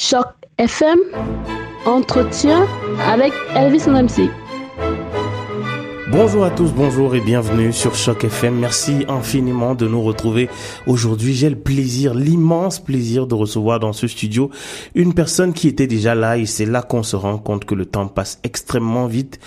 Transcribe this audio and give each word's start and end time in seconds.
Choc 0.00 0.28
FM, 0.58 0.96
entretien 1.84 2.68
avec 3.04 3.32
Elvis 3.56 3.88
MC. 3.88 4.30
Bonjour 6.12 6.44
à 6.44 6.50
tous, 6.50 6.72
bonjour 6.72 7.16
et 7.16 7.20
bienvenue 7.20 7.72
sur 7.72 7.96
Choc 7.96 8.22
FM. 8.22 8.60
Merci 8.60 9.04
infiniment 9.08 9.74
de 9.74 9.88
nous 9.88 10.00
retrouver 10.00 10.48
aujourd'hui. 10.86 11.34
J'ai 11.34 11.50
le 11.50 11.58
plaisir, 11.58 12.14
l'immense 12.14 12.78
plaisir 12.78 13.26
de 13.26 13.34
recevoir 13.34 13.80
dans 13.80 13.92
ce 13.92 14.06
studio 14.06 14.52
une 14.94 15.14
personne 15.14 15.52
qui 15.52 15.66
était 15.66 15.88
déjà 15.88 16.14
là 16.14 16.38
et 16.38 16.46
c'est 16.46 16.64
là 16.64 16.82
qu'on 16.82 17.02
se 17.02 17.16
rend 17.16 17.38
compte 17.38 17.64
que 17.64 17.74
le 17.74 17.84
temps 17.84 18.06
passe 18.06 18.38
extrêmement 18.44 19.08
vite. 19.08 19.40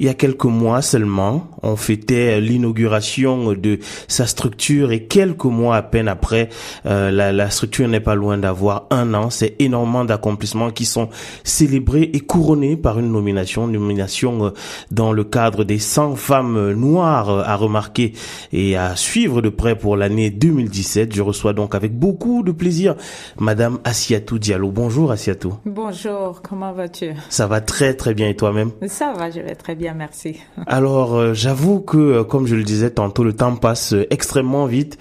Il 0.00 0.06
y 0.06 0.08
a 0.08 0.14
quelques 0.14 0.44
mois 0.44 0.80
seulement, 0.80 1.48
on 1.62 1.74
fêtait 1.74 2.40
l'inauguration 2.40 3.52
de 3.52 3.80
sa 4.06 4.26
structure 4.26 4.92
et 4.92 5.04
quelques 5.04 5.44
mois 5.44 5.74
à 5.74 5.82
peine 5.82 6.06
après, 6.06 6.50
euh, 6.86 7.10
la, 7.10 7.32
la, 7.32 7.50
structure 7.50 7.88
n'est 7.88 7.98
pas 7.98 8.14
loin 8.14 8.38
d'avoir 8.38 8.86
un 8.90 9.12
an. 9.14 9.28
C'est 9.30 9.56
énormément 9.58 10.04
d'accomplissements 10.04 10.70
qui 10.70 10.84
sont 10.84 11.08
célébrés 11.42 12.10
et 12.12 12.20
couronnés 12.20 12.76
par 12.76 13.00
une 13.00 13.10
nomination, 13.10 13.66
une 13.66 13.72
nomination 13.72 14.46
euh, 14.46 14.50
dans 14.92 15.12
le 15.12 15.24
cadre 15.24 15.64
des 15.64 15.80
100 15.80 16.14
femmes 16.14 16.72
noires 16.74 17.30
à 17.30 17.56
remarquer 17.56 18.12
et 18.52 18.76
à 18.76 18.94
suivre 18.94 19.42
de 19.42 19.48
près 19.48 19.74
pour 19.76 19.96
l'année 19.96 20.30
2017. 20.30 21.12
Je 21.12 21.22
reçois 21.22 21.54
donc 21.54 21.74
avec 21.74 21.98
beaucoup 21.98 22.44
de 22.44 22.52
plaisir 22.52 22.94
Madame 23.40 23.80
Asiatou 23.82 24.38
Diallo. 24.38 24.70
Bonjour 24.70 25.10
Asiatou. 25.10 25.54
Bonjour, 25.66 26.40
comment 26.40 26.72
vas-tu? 26.72 27.10
Ça 27.30 27.48
va 27.48 27.60
très 27.60 27.94
très 27.94 28.14
bien 28.14 28.28
et 28.28 28.36
toi-même? 28.36 28.70
Ça 28.86 29.12
va, 29.12 29.28
je 29.30 29.40
vais 29.40 29.56
très 29.56 29.74
bien 29.74 29.87
merci. 29.94 30.36
Alors, 30.66 31.16
euh, 31.16 31.34
j'avoue 31.34 31.80
que, 31.80 31.96
euh, 31.96 32.24
comme 32.24 32.46
je 32.46 32.54
le 32.54 32.62
disais 32.62 32.90
tantôt, 32.90 33.24
le 33.24 33.32
temps 33.32 33.54
passe 33.56 33.92
euh, 33.92 34.06
extrêmement 34.10 34.66
vite. 34.66 34.98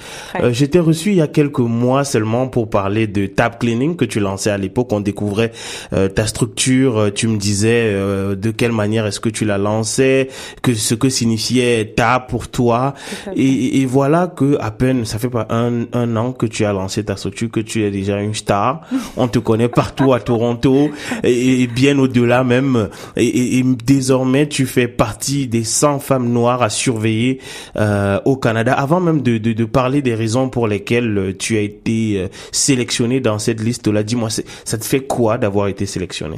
J'étais 0.51 0.79
reçu 0.79 1.09
il 1.11 1.15
y 1.15 1.21
a 1.21 1.27
quelques 1.27 1.59
mois 1.59 2.03
seulement 2.03 2.47
pour 2.47 2.69
parler 2.69 3.07
de 3.07 3.25
Tab 3.25 3.57
Cleaning 3.57 3.95
que 3.95 4.05
tu 4.05 4.19
lançais 4.19 4.49
à 4.49 4.57
l'époque. 4.57 4.91
On 4.91 4.99
découvrait 4.99 5.51
ta 5.91 6.27
structure. 6.27 7.11
Tu 7.13 7.27
me 7.27 7.37
disais 7.37 7.93
de 7.93 8.51
quelle 8.51 8.71
manière 8.71 9.05
est-ce 9.05 9.19
que 9.19 9.29
tu 9.29 9.45
la 9.45 9.57
lançais, 9.57 10.29
que 10.61 10.73
ce 10.73 10.95
que 10.95 11.09
signifiait 11.09 11.93
Tab 11.95 12.27
pour 12.27 12.49
toi. 12.49 12.93
Et, 13.35 13.81
et, 13.81 13.85
voilà 13.85 14.27
que 14.27 14.57
à 14.59 14.71
peine, 14.71 15.05
ça 15.05 15.17
fait 15.19 15.29
pas 15.29 15.47
un, 15.49 15.85
un 15.93 16.15
an 16.15 16.33
que 16.33 16.45
tu 16.45 16.65
as 16.65 16.73
lancé 16.73 17.03
ta 17.03 17.15
structure, 17.15 17.49
que 17.49 17.59
tu 17.59 17.83
es 17.83 17.91
déjà 17.91 18.21
une 18.21 18.33
star. 18.33 18.81
On 19.17 19.27
te 19.27 19.39
connaît 19.39 19.69
partout 19.69 20.13
à 20.13 20.19
Toronto 20.19 20.91
et, 21.23 21.63
et 21.63 21.67
bien 21.67 21.97
au-delà 21.97 22.43
même. 22.43 22.89
Et, 23.15 23.57
et 23.57 23.63
désormais, 23.63 24.47
tu 24.47 24.65
fais 24.65 24.76
partie 24.85 25.47
des 25.47 25.63
100 25.63 25.99
femmes 25.99 26.29
noires 26.29 26.61
à 26.61 26.69
surveiller 26.69 27.39
euh, 27.75 28.19
au 28.25 28.37
Canada. 28.37 28.73
Avant 28.73 28.99
même 28.99 29.21
de, 29.21 29.39
de, 29.39 29.53
de, 29.53 29.65
parler 29.65 30.03
des 30.03 30.13
raisons 30.13 30.49
pour 30.49 30.67
lesquelles 30.67 31.17
euh, 31.17 31.35
tu 31.35 31.57
as 31.57 31.61
été 31.61 32.19
euh, 32.19 32.27
sélectionné 32.51 33.19
dans 33.19 33.39
cette 33.39 33.61
liste-là, 33.61 34.03
dis-moi, 34.03 34.29
ça 34.29 34.77
te 34.77 34.85
fait 34.85 35.01
quoi 35.01 35.39
d'avoir 35.39 35.67
été 35.67 35.87
sélectionné? 35.87 36.37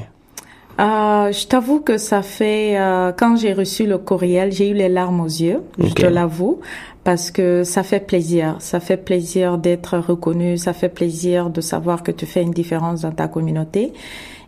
Euh, 0.80 1.34
je 1.34 1.46
t'avoue 1.46 1.82
que 1.82 1.98
ça 1.98 2.22
fait 2.22 2.80
euh, 2.80 3.12
quand 3.12 3.36
j'ai 3.36 3.52
reçu 3.52 3.86
le 3.86 3.98
courriel, 3.98 4.54
j'ai 4.54 4.70
eu 4.70 4.74
les 4.74 4.88
larmes 4.88 5.20
aux 5.20 5.26
yeux, 5.26 5.62
je 5.78 5.94
te 5.94 6.06
l'avoue, 6.06 6.62
parce 7.04 7.32
que 7.32 7.66
ça 7.66 7.84
fait 7.84 8.00
plaisir, 8.00 8.56
ça 8.60 8.80
fait 8.80 8.96
plaisir 8.96 9.58
d'être 9.58 9.98
reconnu, 9.98 10.58
ça 10.58 10.72
fait 10.72 10.88
plaisir 10.88 11.50
de 11.50 11.60
savoir 11.60 12.02
que 12.02 12.12
tu 12.12 12.26
fais 12.26 12.42
une 12.44 12.52
différence 12.52 13.02
dans 13.02 13.12
ta 13.12 13.28
communauté. 13.28 13.92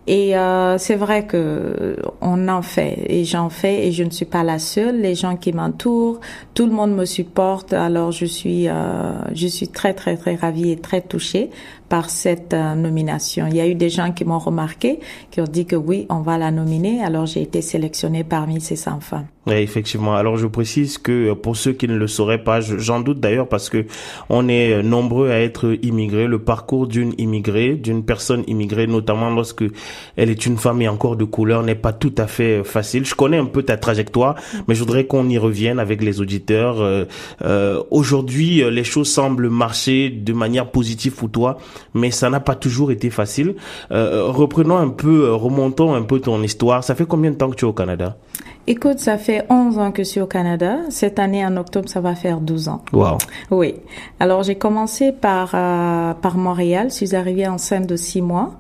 Et 0.08 0.36
euh, 0.36 0.80
c'est 0.80 0.96
vrai 0.96 1.28
que 1.28 1.96
on 2.22 2.48
en 2.48 2.64
fait 2.64 3.06
et 3.08 3.24
j'en 3.24 3.50
fais 3.50 3.88
et 3.88 3.92
je 3.92 4.04
ne 4.04 4.10
suis 4.10 4.26
pas 4.26 4.44
la 4.44 4.58
seule. 4.58 5.00
Les 5.00 5.14
gens 5.14 5.36
qui 5.36 5.54
m'entourent, 5.54 6.20
tout 6.56 6.66
le 6.66 6.72
monde 6.72 6.96
me 6.96 7.06
supporte. 7.06 7.74
Alors 7.74 8.12
je 8.12 8.26
suis 8.26 8.68
euh, 8.68 9.12
je 9.34 9.48
suis 9.48 9.68
très 9.68 9.94
très 9.94 10.18
très 10.18 10.36
ravie 10.36 10.72
et 10.72 10.78
très 10.78 11.02
touchée 11.02 11.52
par 11.92 12.10
cette 12.10 12.54
euh, 12.54 12.74
nomination. 12.74 13.48
Il 13.48 13.58
y 13.58 13.60
a 13.60 13.68
eu 13.68 13.76
des 13.76 13.90
gens 13.90 14.14
qui 14.14 14.24
m'ont 14.24 14.40
remarqué, 14.40 15.02
qui 15.30 15.42
ont 15.42 15.52
dit 15.58 15.66
que 15.66 15.76
oui, 15.76 16.06
on 16.08 16.22
va 16.22 16.38
la 16.38 16.50
nominer. 16.50 17.04
Alors 17.04 17.26
j'ai 17.26 17.42
été 17.42 17.62
sélectionnée 17.62 18.24
parmi 18.24 18.62
ces 18.62 18.78
100 18.78 19.02
femmes. 19.02 19.28
Oui, 19.48 19.56
effectivement. 19.56 20.14
Alors 20.16 20.38
je 20.38 20.48
précise 20.48 20.98
que 21.00 21.32
euh, 21.32 21.36
pour 21.36 21.58
ceux 21.58 21.74
qui 21.74 21.90
ne 21.90 21.96
le 21.96 22.08
sauraient 22.08 22.44
pas, 22.44 22.62
j'en 22.62 23.02
doute 23.02 23.20
d'ailleurs 23.20 23.50
parce 23.50 23.70
que 23.70 23.88
on 24.30 24.48
est 24.48 24.72
euh, 24.72 24.84
nombreux 24.84 25.32
à 25.32 25.40
être 25.40 25.78
immigrés. 25.82 26.28
Le 26.28 26.40
parcours 26.40 26.88
d'une 26.88 27.14
immigrée, 27.18 27.74
d'une 27.74 28.06
personne 28.06 28.46
immigrée, 28.48 28.88
notamment 28.88 29.30
lorsque 29.30 29.66
elle 30.16 30.30
est 30.30 30.46
une 30.46 30.58
femme 30.58 30.82
et 30.82 30.88
encore 30.88 31.18
de 31.18 31.26
couleur, 31.26 31.62
n'est 31.64 31.76
pas 31.76 31.92
tout 31.92 32.14
à 32.20 32.28
fait 32.28 32.64
facile. 32.64 33.04
Je 33.04 33.16
connais 33.16 33.38
un 33.38 33.46
peu 33.46 33.64
ta 33.64 33.76
trajectoire, 33.76 34.36
mais 34.70 34.76
je 34.76 34.80
voudrais 34.80 35.08
qu'on 35.08 35.28
y 35.28 35.38
revienne 35.38 35.80
avec 35.80 36.02
les 36.02 36.22
auditeurs. 36.22 36.78
Euh, 36.80 37.84
Aujourd'hui, 37.90 38.64
les 38.72 38.84
choses 38.84 39.10
semblent 39.10 39.50
marcher 39.50 40.10
de 40.10 40.34
manière 40.34 40.72
positive 40.72 41.14
pour 41.14 41.32
toi 41.32 41.58
mais 41.94 42.12
ça 42.12 42.30
n'a 42.30 42.40
pas 42.40 42.56
toujours 42.56 42.92
été 42.92 43.10
facile. 43.10 43.56
Euh, 43.92 44.26
reprenons 44.28 44.78
un 44.78 44.90
peu, 44.90 45.26
euh, 45.26 45.36
remontons 45.36 45.94
un 45.94 46.04
peu 46.04 46.20
ton 46.20 46.42
histoire. 46.44 46.84
Ça 46.84 46.96
fait 46.96 47.06
combien 47.06 47.32
de 47.32 47.36
temps 47.36 47.50
que 47.50 47.56
tu 47.56 47.66
es 47.66 47.68
au 47.68 47.74
Canada? 47.74 48.18
Écoute, 48.68 49.00
ça 49.00 49.18
fait 49.18 49.46
11 49.50 49.80
ans 49.80 49.92
que 49.92 50.04
je 50.04 50.08
suis 50.08 50.22
au 50.22 50.28
Canada. 50.28 50.78
Cette 50.90 51.18
année, 51.18 51.44
en 51.46 51.58
octobre, 51.58 51.90
ça 51.90 52.00
va 52.00 52.14
faire 52.14 52.40
12 52.40 52.68
ans. 52.70 52.84
Wow. 52.94 53.18
Oui. 53.50 53.76
Alors, 54.20 54.44
j'ai 54.44 54.56
commencé 54.56 55.12
par, 55.12 55.52
euh, 55.56 56.14
par 56.14 56.38
Montréal. 56.38 56.90
Je 56.90 56.96
suis 56.96 57.16
arrivée 57.16 57.48
enceinte 57.48 57.88
de 57.88 57.96
6 57.96 58.22
mois. 58.22 58.54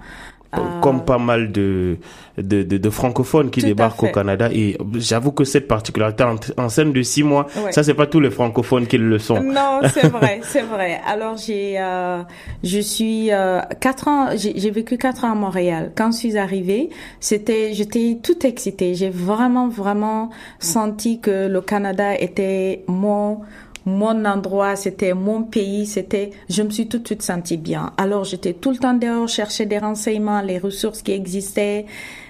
Comme 0.82 1.06
pas 1.06 1.18
mal 1.18 1.52
de, 1.52 1.98
de, 2.38 2.64
de, 2.64 2.78
de 2.78 2.90
francophones 2.90 3.50
qui 3.52 3.62
débarquent 3.62 4.04
au 4.04 4.08
Canada. 4.12 4.50
Et 4.52 4.78
j'avoue 4.96 5.32
que 5.32 5.46
cette 5.46 5.68
particularité 5.68 6.26
en, 6.58 6.70
scène 6.70 6.92
de 6.92 7.02
six 7.04 7.24
mois, 7.24 7.48
ça 7.72 7.84
c'est 7.84 7.94
pas 7.94 8.08
tous 8.08 8.20
les 8.20 8.32
francophones 8.32 8.88
qui 8.88 8.98
le 8.98 9.20
sont. 9.20 9.42
Non, 9.42 9.80
c'est 9.94 10.08
vrai, 10.12 10.42
c'est 10.44 10.64
vrai. 10.64 11.00
Alors 11.08 11.38
j'ai, 11.38 11.80
euh, 11.80 12.22
je 12.64 12.80
suis 12.80 13.32
euh, 13.32 13.62
quatre 13.80 14.08
ans, 14.08 14.30
j'ai 14.36 14.72
vécu 14.72 14.98
quatre 14.98 15.24
ans 15.24 15.32
à 15.32 15.36
Montréal. 15.36 15.92
Quand 15.96 16.12
je 16.12 16.18
suis 16.18 16.38
arrivée, 16.38 16.90
c'était, 17.20 17.74
j'étais 17.74 18.18
toute 18.22 18.44
excitée. 18.44 18.96
J'ai 18.96 19.10
vraiment, 19.10 19.70
vraiment 19.70 20.30
senti 20.60 21.20
que 21.20 21.48
le 21.48 21.62
Canada 21.62 22.14
était 22.20 22.84
mon 22.88 23.40
mon 23.86 24.26
endroit, 24.26 24.76
c'était 24.76 25.14
mon 25.14 25.44
pays, 25.44 25.86
c'était, 25.86 26.32
je 26.50 26.62
me 26.62 26.70
suis 26.70 26.88
tout 26.88 27.00
de 27.00 27.08
suite 27.08 27.24
sentie 27.24 27.58
bien. 27.58 27.94
Alors 27.98 28.24
j'étais 28.24 28.54
tout 28.54 28.72
le 28.72 28.78
temps 28.78 28.94
dehors, 28.94 29.28
chercher 29.28 29.66
des 29.66 29.80
renseignements, 29.80 30.42
les 30.42 30.60
ressources 30.60 31.02
qui 31.02 31.12
existaient. 31.12 31.86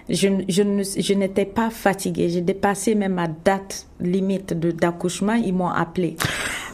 Je, 0.09 0.27
je, 0.49 0.63
je 0.97 1.13
n'étais 1.13 1.45
pas 1.45 1.69
fatiguée. 1.69 2.29
J'ai 2.29 2.41
dépassé 2.41 2.95
même 2.95 3.13
ma 3.13 3.27
date 3.27 3.85
limite 4.01 4.53
de 4.53 4.71
d'accouchement. 4.71 5.35
Ils 5.35 5.53
m'ont 5.53 5.69
appelé. 5.69 6.17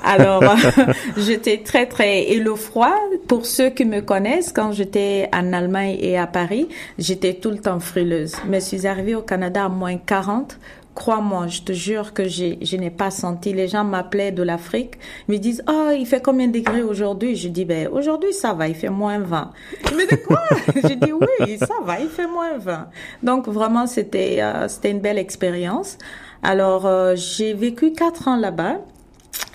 Alors, 0.04 0.44
j'étais 1.18 1.58
très, 1.64 1.86
très... 1.86 2.24
Et 2.32 2.40
le 2.40 2.56
froid, 2.56 2.96
pour 3.28 3.46
ceux 3.46 3.70
qui 3.70 3.86
me 3.86 4.02
connaissent, 4.02 4.52
quand 4.52 4.72
j'étais 4.72 5.30
en 5.34 5.54
Allemagne 5.54 5.98
et 6.00 6.18
à 6.18 6.26
Paris, 6.26 6.68
j'étais 6.98 7.36
tout 7.36 7.52
le 7.52 7.60
temps 7.60 7.80
frileuse. 7.80 8.36
Mais 8.48 8.60
je 8.60 8.66
suis 8.66 8.88
arrivée 8.88 9.16
au 9.16 9.22
Canada 9.22 9.66
à 9.66 9.70
moins 9.70 9.98
40 9.98 10.58
crois-moi, 10.98 11.46
je 11.46 11.62
te 11.62 11.74
jure 11.74 12.12
que 12.12 12.28
je 12.28 12.76
n'ai 12.76 12.90
pas 12.90 13.12
senti. 13.12 13.54
Les 13.54 13.68
gens 13.68 13.84
m'appelaient 13.84 14.32
de 14.32 14.42
l'Afrique, 14.42 14.96
me 15.28 15.38
disent, 15.38 15.64
oh, 15.70 15.92
il 15.96 16.08
fait 16.08 16.24
combien 16.24 16.48
de 16.48 16.54
degrés 16.54 16.82
aujourd'hui? 16.82 17.36
Je 17.36 17.50
dis, 17.50 17.66
ben, 17.66 17.88
aujourd'hui, 17.90 18.34
ça 18.34 18.54
va, 18.54 18.68
il 18.68 18.74
fait 18.74 18.90
moins 18.90 19.20
20. 19.20 19.52
Je 19.88 19.94
me 19.94 20.10
dis, 20.10 20.22
quoi? 20.24 20.42
je 20.76 20.96
dis, 20.96 21.14
oui, 21.14 21.58
ça 21.60 21.76
va, 21.86 22.00
il 22.00 22.10
fait 22.10 22.26
moins 22.26 22.58
20. 22.58 22.88
Donc, 23.22 23.48
vraiment, 23.48 23.86
c'était, 23.86 24.38
euh, 24.42 24.68
c'était 24.68 24.90
une 24.90 25.00
belle 25.00 25.20
expérience. 25.20 26.00
Alors, 26.42 26.88
euh, 26.88 27.14
j'ai 27.16 27.54
vécu 27.54 27.92
quatre 27.92 28.28
ans 28.28 28.38
là-bas. 28.38 28.80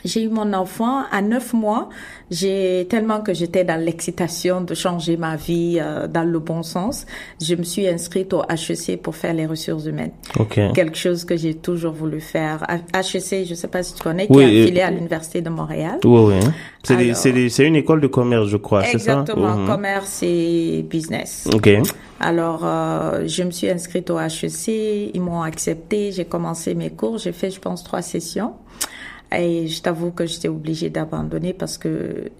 J'ai 0.04 0.24
eu 0.24 0.28
mon 0.28 0.52
enfant 0.52 1.02
à 1.10 1.22
neuf 1.22 1.52
mois. 1.52 1.88
J'ai 2.30 2.86
tellement 2.88 3.20
que 3.20 3.34
j'étais 3.34 3.64
dans 3.64 3.80
l'excitation 3.80 4.60
de 4.60 4.74
changer 4.74 5.16
ma 5.16 5.36
vie 5.36 5.78
euh, 5.80 6.06
dans 6.06 6.24
le 6.24 6.38
bon 6.38 6.62
sens. 6.62 7.06
Je 7.40 7.54
me 7.54 7.62
suis 7.62 7.86
inscrite 7.86 8.32
au 8.32 8.42
HEC 8.42 9.00
pour 9.00 9.14
faire 9.16 9.34
les 9.34 9.46
ressources 9.46 9.86
humaines. 9.86 10.12
Okay. 10.38 10.70
Quelque 10.74 10.96
chose 10.96 11.24
que 11.24 11.36
j'ai 11.36 11.54
toujours 11.54 11.92
voulu 11.92 12.20
faire. 12.20 12.66
HEC, 12.94 13.46
je 13.46 13.54
sais 13.54 13.68
pas 13.68 13.82
si 13.82 13.94
tu 13.94 14.02
connais, 14.02 14.26
qui 14.26 14.40
est 14.40 14.62
affilié 14.62 14.80
à 14.82 14.90
l'université 14.90 15.40
de 15.40 15.50
Montréal. 15.50 15.98
Oui, 16.04 16.34
oui. 16.34 17.12
C'est 17.14 17.66
une 17.66 17.76
école 17.76 18.00
de 18.00 18.06
commerce, 18.08 18.48
je 18.48 18.56
crois, 18.56 18.84
c'est 18.84 18.98
ça? 18.98 19.12
Exactement, 19.12 19.56
mhm. 19.56 19.66
commerce 19.66 20.22
et 20.22 20.84
business. 20.88 21.48
Ok. 21.54 21.70
Alors, 22.18 22.60
euh, 22.64 23.24
je 23.26 23.42
me 23.42 23.50
suis 23.50 23.68
inscrite 23.68 24.08
au 24.10 24.18
HEC, 24.18 25.10
ils 25.14 25.20
m'ont 25.20 25.42
accepté, 25.42 26.12
j'ai 26.12 26.24
commencé 26.24 26.74
mes 26.74 26.90
cours, 26.90 27.18
j'ai 27.18 27.32
fait, 27.32 27.50
je 27.50 27.60
pense, 27.60 27.82
trois 27.82 28.02
sessions. 28.02 28.52
Et 29.36 29.66
je 29.68 29.82
t'avoue 29.82 30.10
que 30.10 30.26
j'étais 30.26 30.48
obligée 30.48 30.90
d'abandonner 30.90 31.52
parce 31.52 31.78
que 31.78 32.30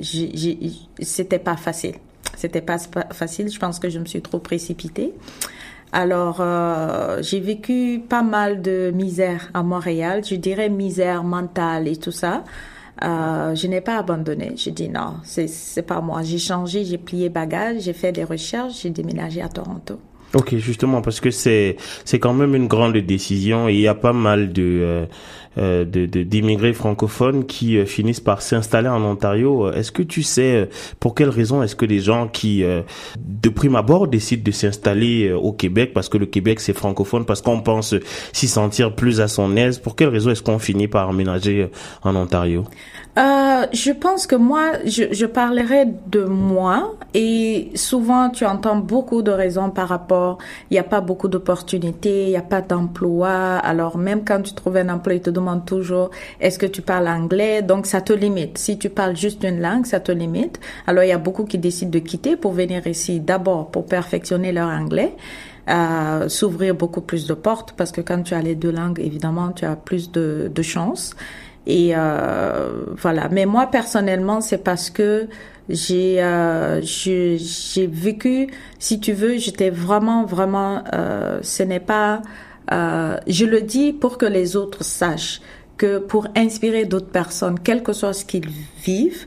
c'était 1.01 1.39
pas 1.39 1.57
facile. 1.57 1.95
C'était 2.37 2.61
pas 2.61 2.79
facile. 3.13 3.51
Je 3.51 3.59
pense 3.59 3.79
que 3.79 3.89
je 3.89 3.99
me 3.99 4.05
suis 4.05 4.23
trop 4.23 4.39
précipitée. 4.39 5.13
Alors, 5.93 6.39
euh, 6.41 7.19
j'ai 7.23 7.41
vécu 7.41 8.01
pas 8.09 8.23
mal 8.23 8.63
de 8.63 8.91
misère 8.95 9.51
à 9.53 9.63
Montréal. 9.63 10.23
Je 10.25 10.37
dirais 10.37 10.71
misère 10.71 11.23
mentale 11.23 11.87
et 11.87 11.97
tout 11.97 12.13
ça. 12.13 12.45
Euh, 13.05 13.55
je 13.55 13.67
n'ai 13.67 13.81
pas 13.81 13.99
abandonné. 13.99 14.53
J'ai 14.57 14.71
dit 14.71 14.89
non, 14.89 15.17
c'est 15.25 15.87
pas 15.87 16.01
moi. 16.01 16.23
J'ai 16.23 16.39
changé, 16.39 16.85
j'ai 16.85 16.99
plié 16.99 17.29
bagage, 17.29 17.83
j'ai 17.83 17.93
fait 17.93 18.13
des 18.13 18.25
recherches, 18.25 18.83
j'ai 18.83 18.91
déménagé 18.91 19.43
à 19.43 19.49
Toronto. 19.49 19.99
Ok, 20.35 20.57
justement, 20.57 21.03
parce 21.03 21.21
que 21.21 21.31
c'est 21.31 21.77
c'est 22.07 22.19
quand 22.19 22.33
même 22.33 22.55
une 22.55 22.67
grande 22.67 22.97
décision 22.97 23.69
et 23.69 23.75
il 23.75 23.81
y 23.81 23.89
a 23.89 23.95
pas 23.95 24.15
mal 24.15 24.53
de 24.53 24.63
euh, 24.63 25.07
euh, 25.59 25.85
d'immigrés 25.85 26.73
francophones 26.73 27.45
qui 27.45 27.85
finissent 27.87 28.21
par 28.21 28.43
s'installer 28.43 28.89
en 28.89 29.03
Ontario. 29.03 29.71
Est-ce 29.71 29.93
que 29.93 30.03
tu 30.03 30.23
sais 30.23 30.69
pour 31.01 31.15
quelles 31.15 31.29
raisons 31.29 31.63
est-ce 31.63 31.77
que 31.77 31.85
les 31.85 32.01
gens 32.01 32.29
qui, 32.29 32.63
de 32.63 33.49
prime 33.49 33.77
abord, 33.77 34.09
décident 34.09 34.43
de 34.43 34.51
s'installer 34.51 35.33
au 35.33 35.53
Québec? 35.53 35.93
Parce 35.95 36.09
que 36.09 36.19
le 36.19 36.27
Québec 36.27 36.61
c'est 36.61 36.73
francophone, 36.73 37.25
parce 37.25 37.43
qu'on 37.43 37.61
pense 37.61 37.95
s'y 38.33 38.49
sentir 38.49 38.95
plus 38.95 39.21
à 39.21 39.29
son 39.29 39.57
aise, 39.57 39.79
pour 39.79 39.97
quelles 39.97 40.09
raisons 40.09 40.31
est-ce 40.31 40.43
qu'on 40.43 40.59
finit 40.59 40.89
par 40.89 41.09
emménager 41.09 41.69
en 42.03 42.17
Ontario? 42.17 42.65
Euh, 43.19 43.67
je 43.73 43.93
pense 43.93 44.27
que 44.27 44.37
moi, 44.37 44.73
je, 44.87 45.13
je 45.13 45.27
parlerai 45.27 45.87
de 46.07 46.25
moi 46.25 46.95
et 47.13 47.71
souvent 47.75 48.31
tu 48.31 48.47
entends 48.47 48.77
beaucoup 48.77 49.21
de 49.21 49.31
raisons 49.31 49.69
par 49.69 49.89
rapport, 49.89 50.39
il 50.71 50.75
n'y 50.75 50.79
a 50.79 50.85
pas 50.85 51.03
beaucoup 51.03 51.29
d'opportunités, 51.29 52.25
il 52.25 52.31
n'y 52.31 52.37
a 52.37 52.43
pas 52.43 52.63
d'emploi. 52.63 53.31
Alors 53.31 53.99
même 53.99 54.25
quand 54.25 54.41
tu 54.41 54.55
trouves 54.55 54.79
un 54.79 54.89
emploi, 54.89 55.15
ils 55.15 55.21
te 55.21 55.29
demandent 55.29 55.67
toujours 55.67 56.11
est-ce 56.41 56.59
que 56.59 56.65
tu 56.65 56.81
parles 56.81 57.07
anglais, 57.07 57.61
donc 57.61 57.87
ça 57.87 58.01
te 58.01 58.15
limite. 58.15 58.57
Si 58.57 58.79
tu 58.79 58.89
parles 58.89 59.15
juste 59.17 59.45
une 59.45 59.61
langue, 59.61 59.85
ça 59.85 60.01
te 60.01 60.11
limite. 60.11 60.59
Alors 60.87 61.05
il 61.05 61.09
y 61.09 61.13
a 61.13 61.19
beaucoup 61.19 61.45
qui 61.45 61.59
décident 61.59 61.91
de 61.91 61.99
quitter 61.99 62.37
pour 62.37 62.53
venir 62.53 62.87
ici 62.87 63.21
d'abord 63.21 63.71
pour 63.71 63.85
perfectionner 63.85 64.53
leur 64.53 64.69
anglais. 64.69 65.15
Euh, 65.69 66.29
s'ouvrir 66.29 66.75
beaucoup 66.75 67.03
plus 67.03 67.29
de 67.29 67.35
portes 67.35 67.73
parce 67.77 67.93
que 67.93 68.01
quand 68.01 68.23
tu 68.23 68.35
as 68.35 68.43
les 68.43 68.57
deux 68.57 68.73
langues, 68.73 68.99
évidemment, 68.99 69.53
tu 69.53 69.65
as 69.65 69.77
plus 69.77 70.11
de, 70.11 70.51
de 70.53 70.63
chances. 70.63 71.15
Et 71.67 71.93
euh, 71.95 72.85
voilà. 72.97 73.29
Mais 73.29 73.47
moi 73.47 73.67
personnellement, 73.67 74.41
c'est 74.41 74.63
parce 74.65 74.91
que 74.91 75.29
j'ai 75.69 76.23
euh, 76.23 76.81
j'ai 76.83 77.87
vécu, 77.87 78.49
si 78.79 79.01
tu 79.01 79.13
veux, 79.13 79.39
j'étais 79.39 79.71
vraiment 79.71 80.25
vraiment. 80.25 80.83
Euh, 80.93 81.39
ce 81.43 81.63
n'est 81.63 81.81
pas. 81.81 82.23
Je 82.71 83.45
le 83.45 83.61
dis 83.63 83.93
pour 83.93 84.19
que 84.19 84.27
les 84.27 84.57
autres 84.57 84.85
sachent 84.85 85.41
que 85.77 85.99
pour 85.99 86.27
inspirer 86.37 86.85
d'autres 86.85 87.11
personnes, 87.11 87.59
quel 87.63 87.83
que 87.83 87.93
soit 87.93 88.13
ce 88.13 88.25
qu'ils 88.25 88.49
vivent, 88.85 89.27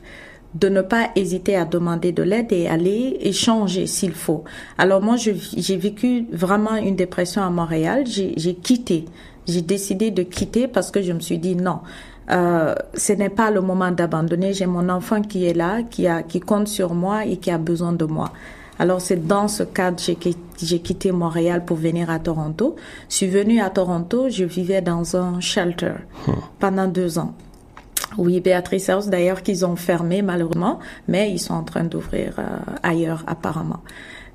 de 0.54 0.68
ne 0.68 0.80
pas 0.80 1.10
hésiter 1.16 1.54
à 1.56 1.64
demander 1.64 2.12
de 2.12 2.22
l'aide 2.22 2.52
et 2.52 2.66
aller 2.66 3.18
échanger 3.20 3.86
s'il 3.86 4.12
faut. 4.12 4.44
Alors 4.78 5.02
moi, 5.02 5.16
j'ai 5.16 5.76
vécu 5.76 6.26
vraiment 6.32 6.76
une 6.76 6.96
dépression 6.96 7.42
à 7.42 7.50
Montréal. 7.50 8.04
J'ai 8.06 8.54
quitté. 8.54 9.04
J'ai 9.46 9.62
décidé 9.62 10.10
de 10.10 10.22
quitter 10.22 10.66
parce 10.66 10.90
que 10.90 11.02
je 11.02 11.12
me 11.12 11.20
suis 11.20 11.38
dit 11.38 11.56
non 11.56 11.80
euh, 12.30 12.74
ce 12.94 13.12
n'est 13.12 13.28
pas 13.28 13.50
le 13.50 13.60
moment 13.60 13.90
d'abandonner. 13.90 14.52
J'ai 14.52 14.66
mon 14.66 14.88
enfant 14.88 15.22
qui 15.22 15.46
est 15.46 15.54
là, 15.54 15.82
qui, 15.82 16.06
a, 16.06 16.22
qui 16.22 16.40
compte 16.40 16.68
sur 16.68 16.94
moi 16.94 17.24
et 17.24 17.36
qui 17.36 17.50
a 17.50 17.58
besoin 17.58 17.92
de 17.92 18.04
moi. 18.04 18.32
Alors 18.78 19.00
c'est 19.00 19.26
dans 19.26 19.48
ce 19.48 19.62
cadre 19.62 19.96
que 19.96 20.30
j'ai 20.62 20.80
quitté 20.80 21.10
Montréal 21.12 21.64
pour 21.64 21.78
venir 21.78 22.10
à 22.10 22.18
Toronto. 22.18 22.76
Je 23.08 23.14
suis 23.14 23.26
venue 23.26 23.60
à 23.60 23.70
Toronto, 23.70 24.28
je 24.28 24.44
vivais 24.44 24.82
dans 24.82 25.16
un 25.16 25.40
shelter 25.40 25.94
hmm. 26.26 26.32
pendant 26.58 26.86
deux 26.86 27.18
ans. 27.18 27.34
Oui, 28.18 28.40
Béatrice 28.40 28.88
House 28.88 29.08
d'ailleurs 29.08 29.42
qu'ils 29.42 29.64
ont 29.64 29.76
fermé 29.76 30.22
malheureusement, 30.22 30.78
mais 31.08 31.30
ils 31.30 31.38
sont 31.38 31.54
en 31.54 31.62
train 31.62 31.84
d'ouvrir 31.84 32.34
euh, 32.38 32.58
ailleurs 32.82 33.24
apparemment. 33.26 33.80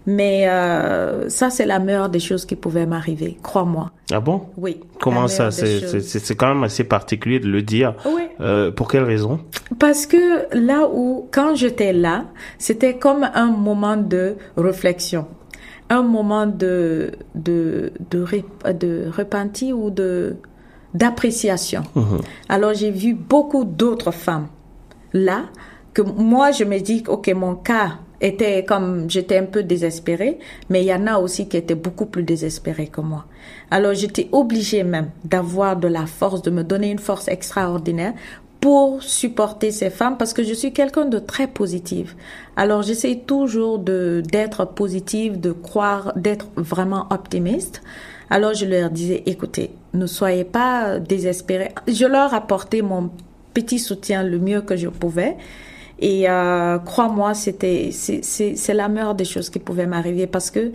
Mais 0.05 0.47
euh, 0.47 1.29
ça, 1.29 1.49
c'est 1.49 1.65
la 1.65 1.79
meilleure 1.79 2.09
des 2.09 2.19
choses 2.19 2.45
qui 2.45 2.55
pouvaient 2.55 2.87
m'arriver, 2.87 3.37
crois-moi. 3.43 3.91
Ah 4.11 4.19
bon? 4.19 4.41
Oui. 4.57 4.79
Comment 4.99 5.27
ça 5.27 5.51
C'est 5.51 6.35
quand 6.35 6.47
même 6.47 6.63
assez 6.63 6.83
particulier 6.83 7.39
de 7.39 7.47
le 7.47 7.61
dire. 7.61 7.93
Oui. 8.05 8.23
Euh, 8.39 8.71
pour 8.71 8.87
quelle 8.87 9.03
raison? 9.03 9.39
Parce 9.77 10.07
que 10.07 10.55
là 10.57 10.87
où, 10.91 11.27
quand 11.31 11.55
j'étais 11.55 11.93
là, 11.93 12.25
c'était 12.57 12.97
comme 12.97 13.29
un 13.33 13.51
moment 13.51 13.97
de 13.97 14.35
réflexion, 14.57 15.27
un 15.91 16.01
moment 16.01 16.47
de 16.47 17.11
de 17.35 17.91
de, 18.09 18.25
ou 19.73 19.89
de 19.91 20.35
d'appréciation. 20.93 21.83
Mhm. 21.95 22.21
Alors 22.49 22.73
j'ai 22.73 22.91
vu 22.91 23.13
beaucoup 23.13 23.65
d'autres 23.65 24.11
femmes 24.11 24.47
là 25.13 25.43
que 25.93 26.01
moi 26.01 26.51
je 26.51 26.63
me 26.63 26.79
dis 26.79 27.03
ok 27.07 27.29
mon 27.35 27.55
cas 27.55 27.97
était 28.21 28.63
comme 28.63 29.09
j'étais 29.09 29.37
un 29.37 29.45
peu 29.45 29.63
désespérée, 29.63 30.37
mais 30.69 30.83
il 30.83 30.87
y 30.87 30.93
en 30.93 31.07
a 31.07 31.17
aussi 31.17 31.47
qui 31.47 31.57
étaient 31.57 31.75
beaucoup 31.75 32.05
plus 32.05 32.23
désespérés 32.23 32.87
que 32.87 33.01
moi. 33.01 33.25
Alors 33.71 33.93
j'étais 33.93 34.29
obligée 34.31 34.83
même 34.83 35.09
d'avoir 35.25 35.75
de 35.75 35.87
la 35.87 36.05
force, 36.05 36.41
de 36.41 36.51
me 36.51 36.63
donner 36.63 36.91
une 36.91 36.99
force 36.99 37.27
extraordinaire 37.27 38.13
pour 38.61 39.01
supporter 39.01 39.71
ces 39.71 39.89
femmes 39.89 40.17
parce 40.17 40.33
que 40.33 40.43
je 40.43 40.53
suis 40.53 40.71
quelqu'un 40.71 41.05
de 41.05 41.17
très 41.17 41.47
positive. 41.47 42.13
Alors 42.55 42.83
j'essaie 42.83 43.23
toujours 43.25 43.79
de 43.79 44.21
d'être 44.31 44.65
positive, 44.65 45.39
de 45.39 45.51
croire, 45.51 46.13
d'être 46.15 46.47
vraiment 46.55 47.07
optimiste. 47.09 47.81
Alors 48.29 48.53
je 48.53 48.65
leur 48.65 48.91
disais 48.91 49.23
écoutez, 49.25 49.71
ne 49.95 50.05
soyez 50.05 50.43
pas 50.43 50.99
désespérés. 50.99 51.71
Je 51.87 52.05
leur 52.05 52.35
apportais 52.35 52.83
mon 52.83 53.09
petit 53.55 53.79
soutien 53.79 54.23
le 54.23 54.37
mieux 54.37 54.61
que 54.61 54.75
je 54.75 54.87
pouvais. 54.87 55.37
Et 56.01 56.27
euh, 56.27 56.79
crois-moi, 56.79 57.35
c'était 57.35 57.91
c'est 57.91 58.73
la 58.73 58.89
meilleure 58.89 59.15
des 59.15 59.25
choses 59.25 59.49
qui 59.49 59.59
pouvaient 59.59 59.85
m'arriver 59.85 60.27
parce 60.27 60.49
que 60.49 60.71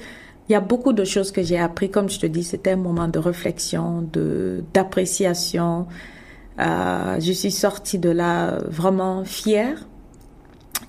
il 0.48 0.52
y 0.52 0.54
a 0.54 0.60
beaucoup 0.60 0.92
de 0.92 1.04
choses 1.04 1.32
que 1.32 1.42
j'ai 1.42 1.58
appris. 1.58 1.90
Comme 1.90 2.08
je 2.08 2.20
te 2.20 2.26
dis, 2.26 2.44
c'était 2.44 2.70
un 2.70 2.76
moment 2.76 3.08
de 3.08 3.18
réflexion, 3.18 4.02
de 4.12 4.64
d'appréciation. 4.72 5.86
Euh, 6.60 7.18
je 7.20 7.32
suis 7.32 7.50
sortie 7.50 7.98
de 7.98 8.08
là 8.10 8.58
vraiment 8.68 9.24
fière 9.24 9.86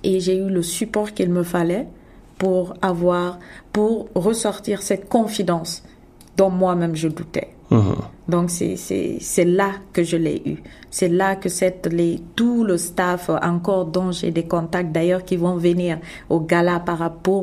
et 0.04 0.20
j'ai 0.20 0.38
eu 0.38 0.50
le 0.50 0.62
support 0.62 1.14
qu'il 1.14 1.32
me 1.32 1.44
fallait 1.44 1.88
pour 2.38 2.76
avoir, 2.82 3.40
pour 3.74 4.08
ressortir 4.14 4.84
cette 4.84 5.10
confidence 5.10 5.84
dont 6.38 6.52
moi-même 6.52 6.96
je 6.96 7.08
doutais. 7.08 7.57
Mhm. 7.70 7.96
Donc 8.30 8.50
c'est 8.50 9.46
là 9.46 9.72
que 9.94 10.04
je 10.04 10.18
l'ai 10.18 10.42
eu. 10.46 10.58
C'est 10.90 11.10
là 11.10 11.36
que 11.36 11.50
tout 12.36 12.64
le 12.64 12.78
staff 12.78 13.30
encore 13.30 13.86
dont 13.86 14.12
j'ai 14.12 14.32
des 14.32 14.44
contacts 14.46 14.92
d'ailleurs 14.92 15.24
qui 15.24 15.38
vont 15.38 15.56
venir 15.58 16.00
au 16.30 16.40
gala 16.40 16.76
à 16.76 16.80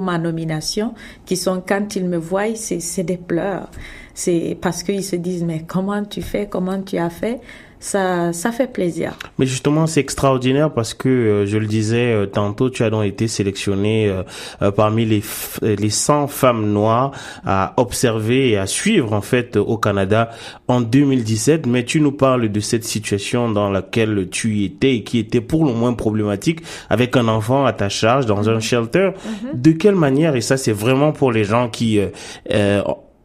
ma 0.00 0.18
nomination, 0.18 0.94
qui 1.24 1.36
sont 1.36 1.62
quand 1.66 1.96
ils 1.96 2.06
me 2.06 2.16
voient, 2.16 2.54
c'est 2.54 3.02
des 3.02 3.16
pleurs. 3.16 3.68
C'est 4.14 4.56
parce 4.60 4.82
qu'ils 4.82 5.04
se 5.04 5.16
disent 5.16 5.44
mais 5.44 5.64
comment 5.66 6.04
tu 6.04 6.22
fais, 6.22 6.46
comment 6.48 6.80
tu 6.80 6.98
as 6.98 7.10
fait? 7.10 7.40
Ça, 7.84 8.32
ça 8.32 8.50
fait 8.50 8.72
plaisir. 8.72 9.12
Mais 9.38 9.44
justement, 9.44 9.86
c'est 9.86 10.00
extraordinaire 10.00 10.72
parce 10.72 10.94
que, 10.94 11.08
euh, 11.10 11.46
je 11.46 11.58
le 11.58 11.66
disais 11.66 12.14
euh, 12.14 12.24
tantôt, 12.24 12.70
tu 12.70 12.82
as 12.82 12.88
donc 12.88 13.04
été 13.04 13.28
sélectionné 13.28 14.08
euh, 14.08 14.70
parmi 14.70 15.04
les, 15.04 15.22
les 15.60 15.90
100 15.90 16.28
femmes 16.28 16.72
noires 16.72 17.10
à 17.44 17.74
observer 17.76 18.48
et 18.48 18.56
à 18.56 18.66
suivre, 18.66 19.12
en 19.12 19.20
fait, 19.20 19.58
au 19.58 19.76
Canada 19.76 20.30
en 20.66 20.80
2017. 20.80 21.66
Mais 21.66 21.84
tu 21.84 22.00
nous 22.00 22.12
parles 22.12 22.48
de 22.48 22.60
cette 22.60 22.84
situation 22.84 23.50
dans 23.50 23.68
laquelle 23.68 24.28
tu 24.30 24.64
étais 24.64 24.96
et 24.96 25.04
qui 25.04 25.18
était 25.18 25.42
pour 25.42 25.66
le 25.66 25.74
moins 25.74 25.92
problématique 25.92 26.60
avec 26.88 27.14
un 27.18 27.28
enfant 27.28 27.66
à 27.66 27.74
ta 27.74 27.90
charge 27.90 28.24
dans 28.24 28.48
un 28.48 28.54
mhm. 28.54 28.60
shelter. 28.62 29.10
Mhm. 29.10 29.60
De 29.60 29.72
quelle 29.72 29.96
manière, 29.96 30.36
et 30.36 30.40
ça 30.40 30.56
c'est 30.56 30.72
vraiment 30.72 31.12
pour 31.12 31.32
les 31.32 31.44
gens 31.44 31.68
qui 31.68 32.00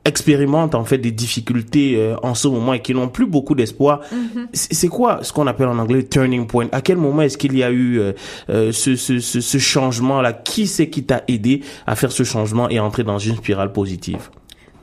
expérimentent 0.05 0.75
en 0.75 0.85
fait 0.85 0.97
des 0.97 1.11
difficultés 1.11 1.95
euh, 1.97 2.15
en 2.23 2.33
ce 2.33 2.47
moment 2.47 2.73
et 2.73 2.81
qui 2.81 2.93
n'ont 2.93 3.09
plus 3.09 3.25
beaucoup 3.25 3.55
d'espoir. 3.55 4.01
Mm-hmm. 4.13 4.47
C'est 4.53 4.87
quoi 4.87 5.19
ce 5.23 5.33
qu'on 5.33 5.47
appelle 5.47 5.67
en 5.67 5.77
anglais 5.77 6.03
turning 6.03 6.47
point? 6.47 6.67
À 6.71 6.81
quel 6.81 6.97
moment 6.97 7.21
est-ce 7.21 7.37
qu'il 7.37 7.55
y 7.55 7.63
a 7.63 7.71
eu 7.71 7.99
euh, 7.99 8.13
euh, 8.49 8.71
ce, 8.71 8.95
ce, 8.95 9.19
ce, 9.19 9.41
ce 9.41 9.57
changement-là? 9.57 10.33
Qui 10.33 10.67
c'est 10.67 10.89
qui 10.89 11.03
t'a 11.03 11.23
aidé 11.27 11.61
à 11.85 11.95
faire 11.95 12.11
ce 12.11 12.23
changement 12.23 12.69
et 12.69 12.79
entrer 12.79 13.03
dans 13.03 13.19
une 13.19 13.35
spirale 13.35 13.71
positive? 13.71 14.29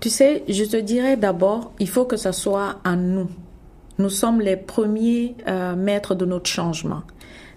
Tu 0.00 0.10
sais, 0.10 0.44
je 0.48 0.64
te 0.64 0.76
dirais 0.76 1.16
d'abord, 1.16 1.72
il 1.80 1.88
faut 1.88 2.04
que 2.04 2.16
ça 2.16 2.32
soit 2.32 2.76
à 2.84 2.96
nous. 2.96 3.28
Nous 3.98 4.10
sommes 4.10 4.42
les 4.42 4.56
premiers 4.56 5.34
maîtres 5.76 6.14
de 6.14 6.26
notre 6.26 6.50
changement. 6.50 7.02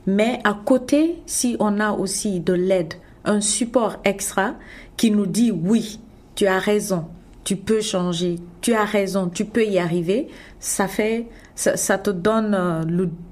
Mais 0.07 0.39
à 0.45 0.53
côté, 0.53 1.17
si 1.25 1.57
on 1.60 1.81
a 1.81 1.91
aussi 1.91 2.39
de 2.39 2.53
l'aide, 2.53 2.93
un 3.25 3.41
support 3.41 3.98
extra 4.05 4.55
qui 4.95 5.12
nous 5.12 5.25
dit 5.25 5.51
oui, 5.51 6.00
tu 6.36 6.48
as 6.48 6.60
raison, 6.60 7.05
tu 7.50 7.56
peux 7.56 7.82
changer, 7.82 8.36
tu 8.62 8.75
as 8.75 8.86
raison, 8.86 9.27
tu 9.27 9.44
peux 9.44 9.65
y 9.65 9.79
arriver, 9.79 10.27
ça 10.60 10.88
fait, 10.88 11.25
ça, 11.56 11.98
te 11.98 12.12
donne 12.12 12.53
euh, 12.53 12.84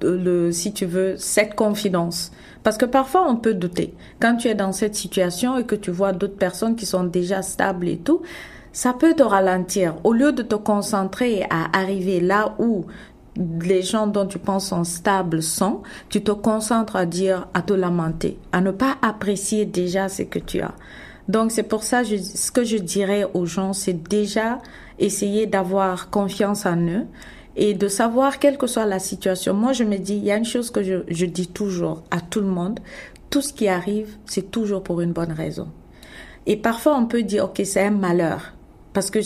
le, 0.02 0.52
si 0.52 0.74
tu 0.74 0.88
veux, 0.88 1.18
cette 1.18 1.54
confidence. 1.54 2.32
Parce 2.64 2.80
que 2.80 2.86
parfois 2.86 3.30
on 3.30 3.36
peut 3.36 3.54
douter. 3.54 3.94
Quand 4.20 4.38
tu 4.38 4.48
es 4.48 4.56
dans 4.56 4.72
cette 4.72 4.96
situation 4.96 5.56
et 5.60 5.66
que 5.66 5.76
tu 5.76 5.92
vois 5.92 6.14
d'autres 6.14 6.36
personnes 6.36 6.76
qui 6.76 6.88
sont 6.88 7.04
déjà 7.04 7.44
stables 7.44 7.88
et 7.88 7.98
tout, 7.98 8.24
ça 8.72 8.94
peut 8.94 9.14
te 9.14 9.22
ralentir. 9.22 9.94
Au 10.04 10.14
lieu 10.14 10.32
de 10.32 10.42
te 10.42 10.56
concentrer 10.56 11.46
à 11.52 11.78
arriver 11.78 12.20
là 12.20 12.56
où 12.58 12.88
les 13.62 13.84
gens 13.84 14.08
dont 14.08 14.26
tu 14.26 14.40
penses 14.40 14.70
sont 14.70 14.84
stables 14.84 15.44
sont, 15.44 15.84
tu 16.10 16.24
te 16.24 16.32
concentres 16.32 16.96
à 16.96 17.06
dire, 17.06 17.48
à 17.54 17.62
te 17.62 17.74
lamenter, 17.74 18.40
à 18.52 18.62
ne 18.62 18.72
pas 18.72 18.98
apprécier 19.04 19.68
déjà 19.68 20.10
ce 20.10 20.24
que 20.24 20.40
tu 20.40 20.60
as. 20.62 20.74
Donc 21.27 21.51
c'est 21.51 21.63
pour 21.63 21.84
ça, 21.84 22.03
ce 22.03 22.51
que 22.51 22.63
je 22.63 22.77
dirais 22.77 23.25
aux 23.34 23.46
gens, 23.46 23.74
c'est 23.74 23.93
déjà 23.93 24.60
essayer 25.00 25.46
d'avoir 25.46 26.10
confiance 26.10 26.65
en 26.65 26.77
eux 26.88 27.05
et 27.55 27.74
de 27.74 27.88
savoir 27.88 28.39
quelle 28.39 28.57
que 28.57 28.67
soit 28.67 28.86
la 28.86 29.00
situation. 29.00 29.53
Moi, 29.53 29.74
je 29.74 29.84
me 29.84 29.98
dis, 29.98 30.15
il 30.15 30.24
y 30.24 30.31
a 30.31 30.38
une 30.38 30.46
chose 30.46 30.72
que 30.72 30.84
je, 30.84 31.25
dis 31.25 31.48
toujours 31.48 32.03
à 32.12 32.22
tout 32.22 32.39
le 32.39 32.48
monde, 32.48 32.79
tout 33.29 33.41
ce 33.41 33.51
qui 33.51 33.67
arrive, 33.67 34.15
c'est 34.25 34.51
toujours 34.51 34.84
pour 34.84 35.01
une 35.01 35.12
bonne 35.12 35.31
raison. 35.31 35.67
Et 36.46 36.55
parfois, 36.55 36.96
on 36.98 37.07
peut 37.07 37.24
dire, 37.24 37.46
OK, 37.46 37.62
c'est 37.65 37.84
un 37.84 37.91
malheur. 37.91 38.53
Parce 38.93 39.12
que 39.12 39.19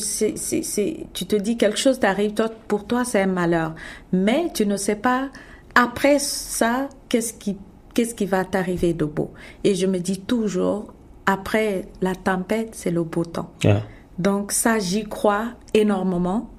tu 1.13 1.25
te 1.25 1.35
dis 1.35 1.55
quelque 1.57 1.77
chose 1.77 1.99
t'arrive, 1.99 2.33
pour 2.67 2.85
toi, 2.85 3.05
c'est 3.05 3.21
un 3.21 3.27
malheur. 3.27 3.75
Mais 4.11 4.49
tu 4.53 4.65
ne 4.65 4.75
sais 4.75 4.95
pas, 4.95 5.29
après 5.75 6.17
ça, 6.19 6.89
qu'est-ce 7.09 7.33
qui, 7.33 7.57
qu'est-ce 7.93 8.15
qui 8.15 8.25
va 8.25 8.43
t'arriver 8.43 8.93
de 8.93 9.05
beau. 9.05 9.31
Et 9.63 9.75
je 9.75 9.85
me 9.87 9.99
dis 9.99 10.21
toujours, 10.21 10.93
après 11.25 11.87
la 12.01 12.15
tempête, 12.15 12.69
c'est 12.73 12.91
le 12.91 13.03
beau 13.03 13.25
temps. 13.25 13.51
Donc 14.19 14.51
ça, 14.51 14.79
j'y 14.79 15.03
crois 15.03 15.45
énormément. 15.73 16.49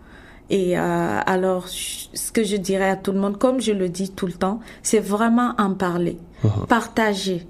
Et 0.50 0.78
euh, 0.78 1.20
alors, 1.24 1.68
ce 1.68 2.32
que 2.32 2.44
je 2.44 2.56
dirais 2.56 2.90
à 2.90 2.96
tout 2.96 3.12
le 3.12 3.18
monde, 3.18 3.38
comme 3.38 3.60
je 3.60 3.72
le 3.72 3.88
dis 3.88 4.10
tout 4.10 4.26
le 4.26 4.32
temps, 4.32 4.60
c'est 4.82 5.00
vraiment 5.00 5.54
en 5.58 5.74
parler, 5.74 6.18
uh-huh. 6.44 6.66
partager. 6.66 7.46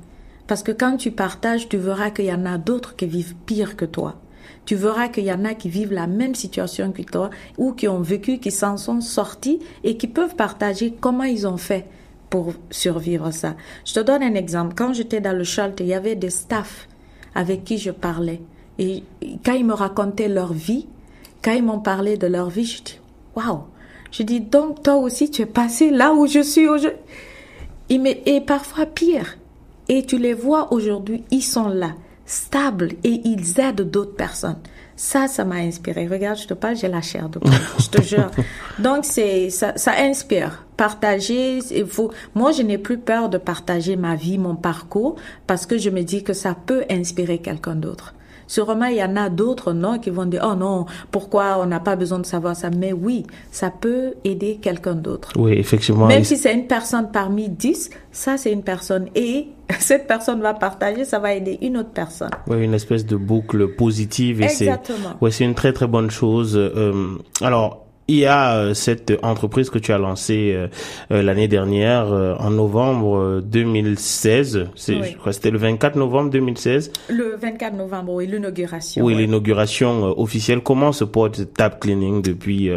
Parce 0.47 0.63
que 0.63 0.73
quand 0.73 0.97
tu 0.97 1.11
partages, 1.11 1.69
tu 1.69 1.79
verras 1.79 2.11
qu'il 2.11 2.27
y 2.27 2.33
en 2.33 2.47
a 2.47 2.59
d'autres 2.59 2.95
qui 2.95 3.07
vivent 3.07 3.35
pire 3.47 3.77
que 3.77 3.85
toi. 3.85 4.17
Tu 4.65 4.77
verras 4.77 5.09
qu'il 5.09 5.25
y 5.25 5.33
en 5.33 5.45
a 5.45 5.55
qui 5.55 5.69
vivent 5.69 5.93
la 5.93 6.07
même 6.07 6.35
situation 6.35 6.93
que 6.93 7.03
toi 7.03 7.31
ou 7.59 7.73
qui 7.73 7.89
ont 7.89 8.01
vécu, 8.01 8.39
qui 8.39 8.51
s'en 8.51 8.77
sont 8.77 9.01
sortis 9.01 9.59
et 9.83 9.97
qui 9.97 10.07
peuvent 10.07 10.37
partager 10.37 10.95
comment 11.01 11.25
ils 11.25 11.47
ont 11.47 11.57
fait 11.57 11.87
pour 12.31 12.55
survivre 12.71 13.31
ça. 13.33 13.57
Je 13.85 13.95
te 13.95 14.01
donne 14.01 14.23
un 14.23 14.35
exemple. 14.35 14.75
Quand 14.77 14.93
j'étais 14.93 15.21
dans 15.21 15.37
le 15.37 15.45
shelter, 15.45 15.85
il 15.85 15.91
y 15.91 15.95
avait 15.95 16.15
des 16.15 16.31
staffs 16.31 16.89
avec 17.35 17.65
qui 17.65 17.79
je 17.79 17.91
parlais. 17.91 18.41
Et 18.79 19.03
quand 19.45 19.53
ils 19.53 19.65
me 19.65 19.75
racontaient 19.75 20.29
leur 20.29 20.53
vie, 20.53 20.87
quand 21.43 21.53
ils 21.53 21.63
m'ont 21.63 21.81
parlé 21.81 22.17
de 22.17 22.27
leur 22.27 22.51
vie, 22.51 22.65
je 22.65 22.83
dis, 22.83 23.01
waouh! 23.35 23.61
Je 24.11 24.23
dis, 24.23 24.41
donc 24.41 24.83
toi 24.83 24.97
aussi, 24.97 25.31
tu 25.31 25.43
es 25.43 25.47
passé 25.47 25.91
là 25.91 26.13
où 26.13 26.27
je 26.27 26.41
suis 26.41 26.69
aujourd'hui. 26.69 26.99
Et 27.89 28.41
parfois 28.41 28.87
pire. 28.87 29.39
Et 29.89 30.05
tu 30.05 30.19
les 30.19 30.35
vois 30.35 30.73
aujourd'hui, 30.73 31.25
ils 31.31 31.43
sont 31.43 31.69
là, 31.69 31.95
stables, 32.25 32.93
et 33.05 33.21
ils 33.25 33.59
aident 33.59 33.91
d'autres 33.91 34.15
personnes. 34.15 34.59
Ça, 35.03 35.27
ça 35.27 35.45
m'a 35.45 35.57
inspiré. 35.57 36.07
Regarde, 36.07 36.39
je 36.39 36.47
te 36.47 36.55
parle, 36.55 36.77
j'ai 36.77 36.87
la 36.87 37.01
chair 37.01 37.29
de 37.29 37.41
poule, 37.41 37.51
je 37.81 37.89
te 37.89 38.01
jure. 38.03 38.31
Donc, 38.79 39.05
c'est, 39.05 39.51
ça, 39.51 39.73
ça 39.75 39.95
inspire. 39.99 40.65
Partager, 40.77 41.59
il 41.73 41.87
faut, 41.87 42.13
moi, 42.37 42.53
je 42.53 42.63
n'ai 42.63 42.79
plus 42.79 42.99
peur 42.99 43.29
de 43.29 43.37
partager 43.37 43.97
ma 43.97 44.15
vie, 44.15 44.39
mon 44.39 44.55
parcours, 44.55 45.17
parce 45.49 45.67
que 45.67 45.77
je 45.77 45.91
me 45.91 46.03
dis 46.03 46.23
que 46.23 46.33
ça 46.33 46.55
peut 46.55 46.85
inspirer 46.89 47.39
quelqu'un 47.39 47.75
d'autre. 47.75 48.15
Sûrement, 48.47 48.85
il 48.85 48.97
y 48.97 49.03
en 49.03 49.17
a 49.17 49.29
d'autres, 49.29 49.73
non, 49.73 49.99
qui 49.99 50.11
vont 50.11 50.25
dire, 50.25 50.47
oh 50.49 50.55
non, 50.55 50.87
pourquoi 51.11 51.59
on 51.61 51.67
n'a 51.67 51.81
pas 51.81 51.97
besoin 51.97 52.21
de 52.21 52.27
savoir 52.27 52.55
ça? 52.55 52.71
Mais 52.71 52.93
oui, 52.93 53.27
ça 53.51 53.71
peut 53.71 54.15
aider 54.23 54.61
quelqu'un 54.63 54.95
d'autre. 54.95 55.31
Oui, 55.37 55.55
effectivement. 55.55 56.07
Même 56.07 56.23
si 56.23 56.37
c'est 56.37 56.55
une 56.55 56.69
personne 56.69 57.11
parmi 57.11 57.49
dix, 57.49 57.91
ça, 58.13 58.37
c'est 58.37 58.53
une 58.53 58.63
personne. 58.63 59.09
Et 59.17 59.49
cette 59.79 60.07
personne 60.07 60.41
va 60.41 60.55
partager, 60.55 61.05
ça 61.05 61.19
va 61.19 61.35
aider 61.35 61.59
une 61.63 61.77
autre 61.77 61.91
personne. 61.91 62.31
Oui, 62.47 62.65
une 62.65 62.75
espèce 62.75 63.07
de 63.07 63.17
boucle 63.17 63.69
positive. 63.69 64.41
Et 64.43 64.45
Exactement. 64.45 65.17
Ouais, 65.21 65.31
c'est 65.31 65.45
une 65.45 65.55
très, 65.55 65.73
très 65.73 65.87
bonne 65.87 66.11
chose. 66.11 66.57
Euh, 66.57 67.19
alors, 67.41 67.87
il 68.09 68.17
y 68.17 68.27
a 68.27 68.57
euh, 68.57 68.75
cette 68.75 69.13
entreprise 69.23 69.71
que 69.71 69.79
tu 69.79 69.93
as 69.93 69.99
lancée 69.99 70.53
euh, 71.11 71.23
l'année 71.23 71.49
dernière 71.49 72.07
en 72.07 72.51
novembre 72.51 73.41
2016. 73.45 74.69
C'est, 74.75 74.97
C'était 75.31 75.51
le 75.51 75.59
24 75.59 75.97
novembre 75.97 76.31
2016. 76.31 76.93
Le 77.09 77.37
24 77.41 77.75
novembre, 77.75 78.15
oui, 78.15 78.27
l'inauguration. 78.27 79.05
Oui, 79.05 79.15
l'inauguration 79.15 80.19
officielle. 80.19 80.61
Comment 80.63 80.93
se 80.93 81.05
porte 81.05 81.55
Tap 81.55 81.81
Cleaning 81.81 82.23
depuis 82.23 82.71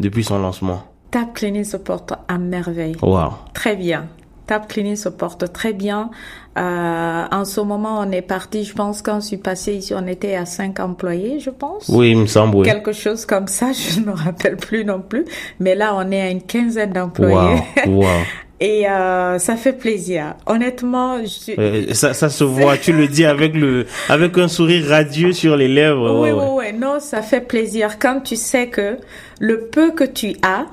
depuis 0.00 0.24
son 0.24 0.38
lancement? 0.40 0.82
Tap 1.10 1.32
Cleaning 1.34 1.64
se 1.64 1.76
porte 1.76 2.12
à 2.26 2.38
merveille. 2.38 2.96
Wow. 3.00 3.30
Très 3.54 3.76
bien. 3.76 4.08
Tap 4.46 4.68
Cleaning 4.68 4.96
se 4.96 5.08
porte 5.08 5.52
très 5.52 5.72
bien. 5.72 6.10
Euh, 6.56 7.24
en 7.30 7.44
ce 7.44 7.60
moment, 7.60 7.98
on 8.00 8.10
est 8.12 8.22
parti, 8.22 8.64
je 8.64 8.74
pense, 8.74 9.02
quand 9.02 9.20
je 9.20 9.26
suis 9.26 9.36
passée 9.38 9.74
ici, 9.74 9.94
on 9.94 10.06
était 10.06 10.36
à 10.36 10.46
cinq 10.46 10.80
employés, 10.80 11.40
je 11.40 11.50
pense. 11.50 11.88
Oui, 11.88 12.10
il 12.10 12.18
me 12.18 12.26
semble, 12.26 12.56
oui. 12.56 12.66
Quelque 12.66 12.92
chose 12.92 13.26
comme 13.26 13.48
ça, 13.48 13.72
je 13.72 14.00
ne 14.00 14.06
me 14.06 14.12
rappelle 14.12 14.56
plus 14.56 14.84
non 14.84 15.00
plus. 15.00 15.24
Mais 15.60 15.74
là, 15.74 15.94
on 15.96 16.10
est 16.10 16.20
à 16.20 16.30
une 16.30 16.42
quinzaine 16.42 16.92
d'employés. 16.92 17.62
Wow, 17.86 18.02
wow. 18.02 18.06
Et 18.60 18.88
euh, 18.88 19.38
ça 19.38 19.56
fait 19.56 19.72
plaisir. 19.72 20.36
Honnêtement, 20.46 21.18
je... 21.18 21.60
Euh, 21.60 21.92
ça, 21.92 22.14
ça 22.14 22.28
se 22.30 22.44
voit. 22.44 22.78
tu 22.78 22.92
le 22.92 23.08
dis 23.08 23.24
avec 23.24 23.54
le, 23.54 23.86
avec 24.08 24.38
un 24.38 24.48
sourire 24.48 24.86
radieux 24.88 25.32
sur 25.32 25.56
les 25.56 25.66
lèvres. 25.66 26.20
Oui, 26.20 26.30
oui, 26.30 26.70
oui. 26.72 26.78
Non, 26.78 27.00
ça 27.00 27.20
fait 27.20 27.40
plaisir 27.40 27.98
quand 27.98 28.20
tu 28.20 28.36
sais 28.36 28.68
que 28.68 28.98
le 29.40 29.66
peu 29.66 29.90
que 29.90 30.04
tu 30.04 30.36
as, 30.42 30.66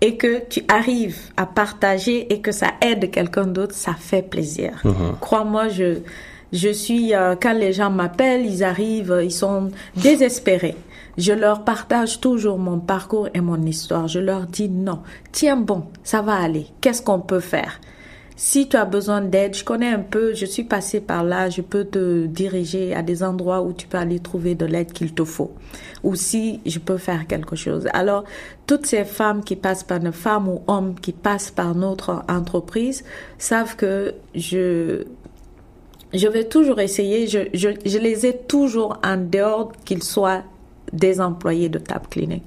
et 0.00 0.16
que 0.16 0.42
tu 0.48 0.62
arrives 0.68 1.18
à 1.36 1.46
partager 1.46 2.32
et 2.32 2.40
que 2.40 2.52
ça 2.52 2.72
aide 2.80 3.10
quelqu'un 3.10 3.46
d'autre, 3.46 3.74
ça 3.74 3.94
fait 3.94 4.22
plaisir. 4.22 4.80
Mhm. 4.84 5.16
Crois-moi, 5.20 5.68
je, 5.68 5.98
je 6.52 6.68
suis, 6.68 7.14
euh, 7.14 7.34
quand 7.40 7.54
les 7.54 7.72
gens 7.72 7.90
m'appellent, 7.90 8.46
ils 8.46 8.62
arrivent, 8.64 9.20
ils 9.22 9.32
sont 9.32 9.70
désespérés. 9.96 10.76
Je 11.16 11.32
leur 11.32 11.64
partage 11.64 12.20
toujours 12.20 12.58
mon 12.58 12.80
parcours 12.80 13.28
et 13.34 13.40
mon 13.40 13.62
histoire. 13.62 14.08
Je 14.08 14.18
leur 14.18 14.46
dis 14.46 14.68
non, 14.68 15.00
tiens 15.32 15.56
bon, 15.56 15.84
ça 16.02 16.22
va 16.22 16.34
aller. 16.34 16.66
Qu'est-ce 16.80 17.02
qu'on 17.02 17.20
peut 17.20 17.40
faire? 17.40 17.80
Si 18.36 18.68
tu 18.68 18.76
as 18.76 18.84
besoin 18.84 19.20
d'aide, 19.20 19.54
je 19.54 19.62
connais 19.62 19.90
un 19.90 20.00
peu, 20.00 20.34
je 20.34 20.44
suis 20.44 20.64
passée 20.64 21.00
par 21.00 21.22
là, 21.22 21.50
je 21.50 21.60
peux 21.60 21.84
te 21.84 22.26
diriger 22.26 22.92
à 22.92 23.02
des 23.02 23.22
endroits 23.22 23.62
où 23.62 23.72
tu 23.72 23.86
peux 23.86 23.96
aller 23.96 24.18
trouver 24.18 24.56
de 24.56 24.66
l'aide 24.66 24.92
qu'il 24.92 25.14
te 25.14 25.24
faut. 25.24 25.52
Ou 26.02 26.16
si 26.16 26.60
je 26.66 26.80
peux 26.80 26.96
faire 26.96 27.28
quelque 27.28 27.54
chose. 27.54 27.86
Alors, 27.92 28.24
toutes 28.66 28.86
ces 28.86 29.04
femmes 29.04 29.44
qui 29.44 29.54
passent 29.54 29.84
par 29.84 29.98
une 29.98 30.10
femme 30.10 30.48
ou 30.48 30.62
hommes 30.66 30.96
qui 31.00 31.12
passent 31.12 31.52
par 31.52 31.76
notre 31.76 32.24
entreprise 32.28 33.04
savent 33.38 33.76
que 33.76 34.14
je, 34.34 35.04
je 36.12 36.26
vais 36.26 36.44
toujours 36.44 36.80
essayer, 36.80 37.28
je, 37.28 37.38
je, 37.54 37.98
les 37.98 38.26
ai 38.26 38.36
toujours 38.36 38.98
en 39.04 39.16
dehors 39.16 39.70
qu'ils 39.84 40.02
soient 40.02 40.42
des 40.92 41.20
employés 41.20 41.68
de 41.68 41.78
Tap 41.78 42.10
Clinic 42.10 42.42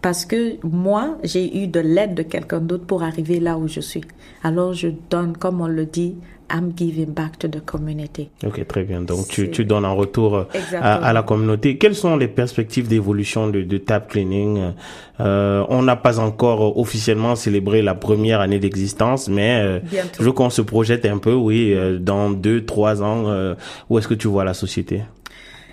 parce 0.00 0.24
que 0.24 0.56
moi, 0.64 1.18
j'ai 1.24 1.62
eu 1.62 1.66
de 1.66 1.80
l'aide 1.80 2.14
de 2.14 2.22
quelqu'un 2.22 2.60
d'autre 2.60 2.84
pour 2.84 3.02
arriver 3.02 3.40
là 3.40 3.58
où 3.58 3.68
je 3.68 3.80
suis. 3.80 4.02
Alors, 4.42 4.72
je 4.72 4.88
donne, 5.10 5.36
comme 5.36 5.60
on 5.60 5.66
le 5.66 5.86
dit, 5.86 6.14
I'm 6.50 6.72
giving 6.74 7.12
back 7.12 7.38
to 7.40 7.48
the 7.48 7.62
community. 7.64 8.30
Ok, 8.46 8.66
très 8.66 8.82
bien. 8.84 9.02
Donc, 9.02 9.28
tu, 9.28 9.50
tu 9.50 9.64
donnes 9.66 9.84
en 9.84 9.94
retour 9.94 10.34
euh, 10.36 10.44
à, 10.80 11.12
la 11.12 11.22
communauté. 11.22 11.76
Quelles 11.76 11.94
sont 11.94 12.16
les 12.16 12.28
perspectives 12.28 12.88
d'évolution 12.88 13.48
de, 13.48 13.62
de 13.62 13.78
Tap 13.78 14.08
Cleaning? 14.08 14.72
Euh, 15.20 15.64
On 15.68 15.82
n'a 15.82 15.96
pas 15.96 16.20
encore 16.20 16.78
officiellement 16.78 17.36
célébré 17.36 17.82
la 17.82 17.94
première 17.94 18.40
année 18.40 18.58
d'existence, 18.58 19.28
mais 19.28 19.60
euh, 19.62 19.80
je 20.18 20.24
veux 20.24 20.32
qu'on 20.32 20.48
se 20.48 20.62
projette 20.62 21.04
un 21.04 21.18
peu, 21.18 21.34
oui, 21.34 21.74
euh, 21.74 21.98
dans 21.98 22.30
deux, 22.30 22.64
trois 22.64 23.02
ans. 23.02 23.24
Euh, 23.26 23.54
où 23.90 23.98
est-ce 23.98 24.08
que 24.08 24.14
tu 24.14 24.28
vois 24.28 24.44
la 24.44 24.54
société? 24.54 25.02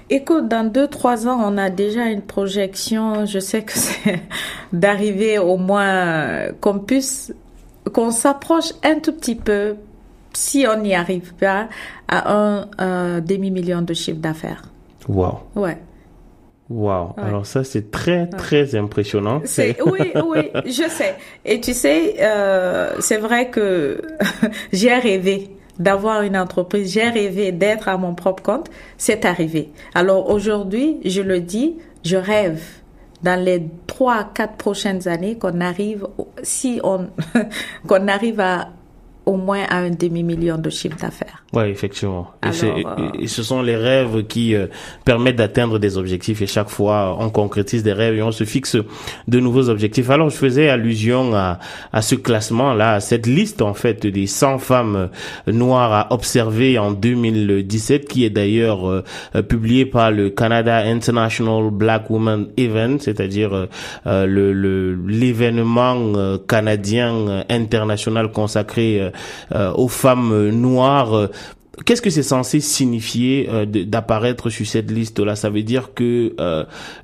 Écoute, 0.09 0.47
dans 0.47 0.69
deux, 0.69 0.87
trois 0.87 1.27
ans, 1.27 1.39
on 1.43 1.57
a 1.57 1.69
déjà 1.69 2.05
une 2.05 2.21
projection. 2.21 3.25
Je 3.25 3.39
sais 3.39 3.63
que 3.63 3.71
c'est 3.75 4.21
d'arriver 4.71 5.39
au 5.39 5.57
moins 5.57 6.51
qu'on 6.61 6.79
puisse, 6.79 7.33
qu'on 7.91 8.11
s'approche 8.11 8.73
un 8.83 8.99
tout 8.99 9.13
petit 9.13 9.35
peu, 9.35 9.75
si 10.33 10.65
on 10.69 10.79
n'y 10.81 10.95
arrive 10.95 11.33
pas, 11.35 11.67
à 12.07 12.33
un 12.33 13.21
demi-million 13.21 13.81
de 13.81 13.93
chiffre 13.93 14.19
d'affaires. 14.19 14.63
Wow. 15.07 15.39
Ouais. 15.55 15.77
Wow. 16.69 17.13
Alors 17.17 17.45
ça, 17.45 17.63
c'est 17.63 17.91
très, 17.91 18.27
très 18.27 18.75
impressionnant. 18.75 19.41
C'est, 19.45 19.77
oui, 19.85 20.11
oui, 20.15 20.49
je 20.65 20.89
sais. 20.89 21.15
Et 21.45 21.61
tu 21.61 21.73
sais, 21.73 22.15
euh, 22.19 22.95
c'est 22.99 23.17
vrai 23.17 23.49
que 23.49 24.01
j'ai 24.73 24.93
rêvé 24.93 25.54
d'avoir 25.79 26.21
une 26.21 26.37
entreprise, 26.37 26.93
j'ai 26.93 27.09
rêvé 27.09 27.51
d'être 27.51 27.87
à 27.87 27.97
mon 27.97 28.15
propre 28.15 28.43
compte, 28.43 28.69
c'est 28.97 29.25
arrivé. 29.25 29.71
Alors 29.93 30.29
aujourd'hui, 30.29 30.99
je 31.05 31.21
le 31.21 31.41
dis, 31.41 31.75
je 32.03 32.17
rêve 32.17 32.61
dans 33.23 33.43
les 33.43 33.67
trois, 33.87 34.23
quatre 34.33 34.55
prochaines 34.55 35.07
années 35.07 35.37
qu'on 35.37 35.59
arrive, 35.61 36.07
si 36.43 36.79
on, 36.83 37.07
qu'on 37.87 38.07
arrive 38.07 38.39
à 38.39 38.69
au 39.25 39.37
moins 39.37 39.63
à 39.69 39.77
un 39.77 39.89
demi-million 39.89 40.57
de 40.57 40.69
chiffre 40.69 40.97
d'affaires. 40.97 41.43
Oui, 41.53 41.63
effectivement. 41.63 42.31
et, 42.43 42.65
euh, 42.65 43.09
et, 43.19 43.27
ce 43.27 43.43
sont 43.43 43.61
les 43.61 43.75
rêves 43.75 44.25
qui 44.27 44.55
euh, 44.55 44.67
permettent 45.05 45.37
d'atteindre 45.37 45.79
des 45.79 45.97
objectifs 45.97 46.41
et 46.41 46.47
chaque 46.47 46.69
fois 46.69 47.15
on 47.19 47.29
concrétise 47.29 47.83
des 47.83 47.93
rêves 47.93 48.15
et 48.15 48.21
on 48.21 48.31
se 48.31 48.43
fixe 48.43 48.77
de 49.27 49.39
nouveaux 49.39 49.69
objectifs. 49.69 50.09
Alors 50.09 50.29
je 50.29 50.35
faisais 50.35 50.69
allusion 50.69 51.33
à, 51.35 51.59
à 51.93 52.01
ce 52.01 52.15
classement-là, 52.15 52.93
à 52.93 52.99
cette 52.99 53.25
liste 53.25 53.61
en 53.61 53.73
fait 53.73 54.05
des 54.05 54.27
100 54.27 54.59
femmes 54.59 55.09
noires 55.47 55.93
à 55.93 56.13
observer 56.13 56.77
en 56.77 56.91
2017 56.91 58.07
qui 58.07 58.25
est 58.25 58.29
d'ailleurs 58.29 58.87
euh, 58.87 59.03
publiée 59.47 59.85
par 59.85 60.11
le 60.11 60.29
Canada 60.29 60.77
International 60.77 61.69
Black 61.71 62.09
Women 62.09 62.47
Event, 62.57 62.97
c'est-à-dire 62.99 63.67
le 64.05 64.95
l'événement 65.07 66.37
canadien 66.47 67.43
international 67.49 68.31
consacré 68.31 69.01
euh, 69.01 69.09
aux 69.75 69.87
femmes 69.87 70.49
noires. 70.49 71.13
Euh, 71.13 71.27
qu'est-ce 71.85 72.01
que 72.01 72.09
c'est 72.09 72.23
censé 72.23 72.59
signifier 72.59 73.47
euh, 73.49 73.65
d'apparaître 73.65 74.49
sur 74.49 74.65
cette 74.65 74.91
liste-là? 74.91 75.35
Ça 75.35 75.49
veut 75.49 75.63
dire 75.63 75.93
que 75.93 76.35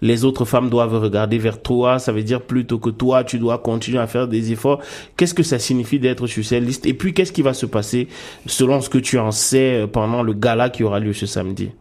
les 0.01 0.25
autres 0.25 0.45
femmes 0.45 0.69
doivent 0.69 0.95
regarder 0.95 1.37
vers 1.37 1.61
toi. 1.61 1.99
Ça 1.99 2.11
veut 2.11 2.23
dire 2.23 2.41
plutôt 2.41 2.79
que 2.79 2.89
toi, 2.89 3.23
tu 3.23 3.39
dois 3.39 3.57
continuer 3.57 3.99
à 3.99 4.07
faire 4.07 4.27
des 4.27 4.51
efforts. 4.51 4.81
Qu'est-ce 5.17 5.33
que 5.33 5.43
ça 5.43 5.59
signifie 5.59 5.99
d'être 5.99 6.27
sur 6.27 6.43
cette 6.45 6.63
liste? 6.63 6.85
Et 6.85 6.93
puis, 6.93 7.13
qu'est-ce 7.13 7.31
qui 7.31 7.41
va 7.41 7.53
se 7.53 7.65
passer 7.65 8.07
selon 8.45 8.81
ce 8.81 8.89
que 8.89 8.97
tu 8.97 9.17
en 9.19 9.31
sais 9.31 9.87
pendant 9.91 10.23
le 10.23 10.33
gala 10.33 10.69
qui 10.69 10.83
aura 10.83 10.99
lieu 10.99 11.13
ce 11.13 11.25
samedi? 11.25 11.71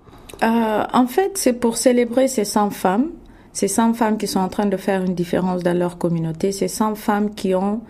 En 0.42 1.06
fait, 1.06 1.32
c'est 1.34 1.52
pour 1.52 1.76
célébrer 1.76 2.26
ces 2.28 2.44
100 2.44 2.70
femmes 2.70 3.10
Ces 3.52 3.68
100 3.68 3.94
femmes 3.94 4.16
qui 4.16 4.26
sont 4.26 4.40
en 4.40 4.48
train 4.48 4.66
de 4.66 4.76
faire 4.76 5.02
une 5.02 5.14
différence 5.14 5.62
dans 5.62 5.76
leur 5.76 5.98
communauté, 5.98 6.52
ces 6.52 6.68
100 6.68 6.94
femmes 6.94 7.34
qui 7.34 7.54
ont 7.54 7.80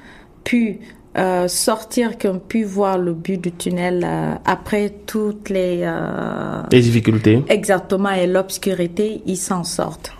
pu 0.42 0.80
euh, 1.18 1.48
sortir, 1.48 2.18
qui 2.18 2.28
ont 2.28 2.38
pu 2.38 2.64
voir 2.64 2.98
le 2.98 3.12
but 3.12 3.40
du 3.40 3.52
tunnel 3.52 4.04
euh, 4.04 4.34
après 4.44 4.90
toutes 5.06 5.48
les... 5.48 5.80
Euh, 5.82 6.62
les 6.70 6.80
difficultés. 6.80 7.44
Exactement, 7.48 8.10
et 8.10 8.26
l'obscurité, 8.26 9.22
ils 9.26 9.36
s'en 9.36 9.64
sortent. 9.64 10.12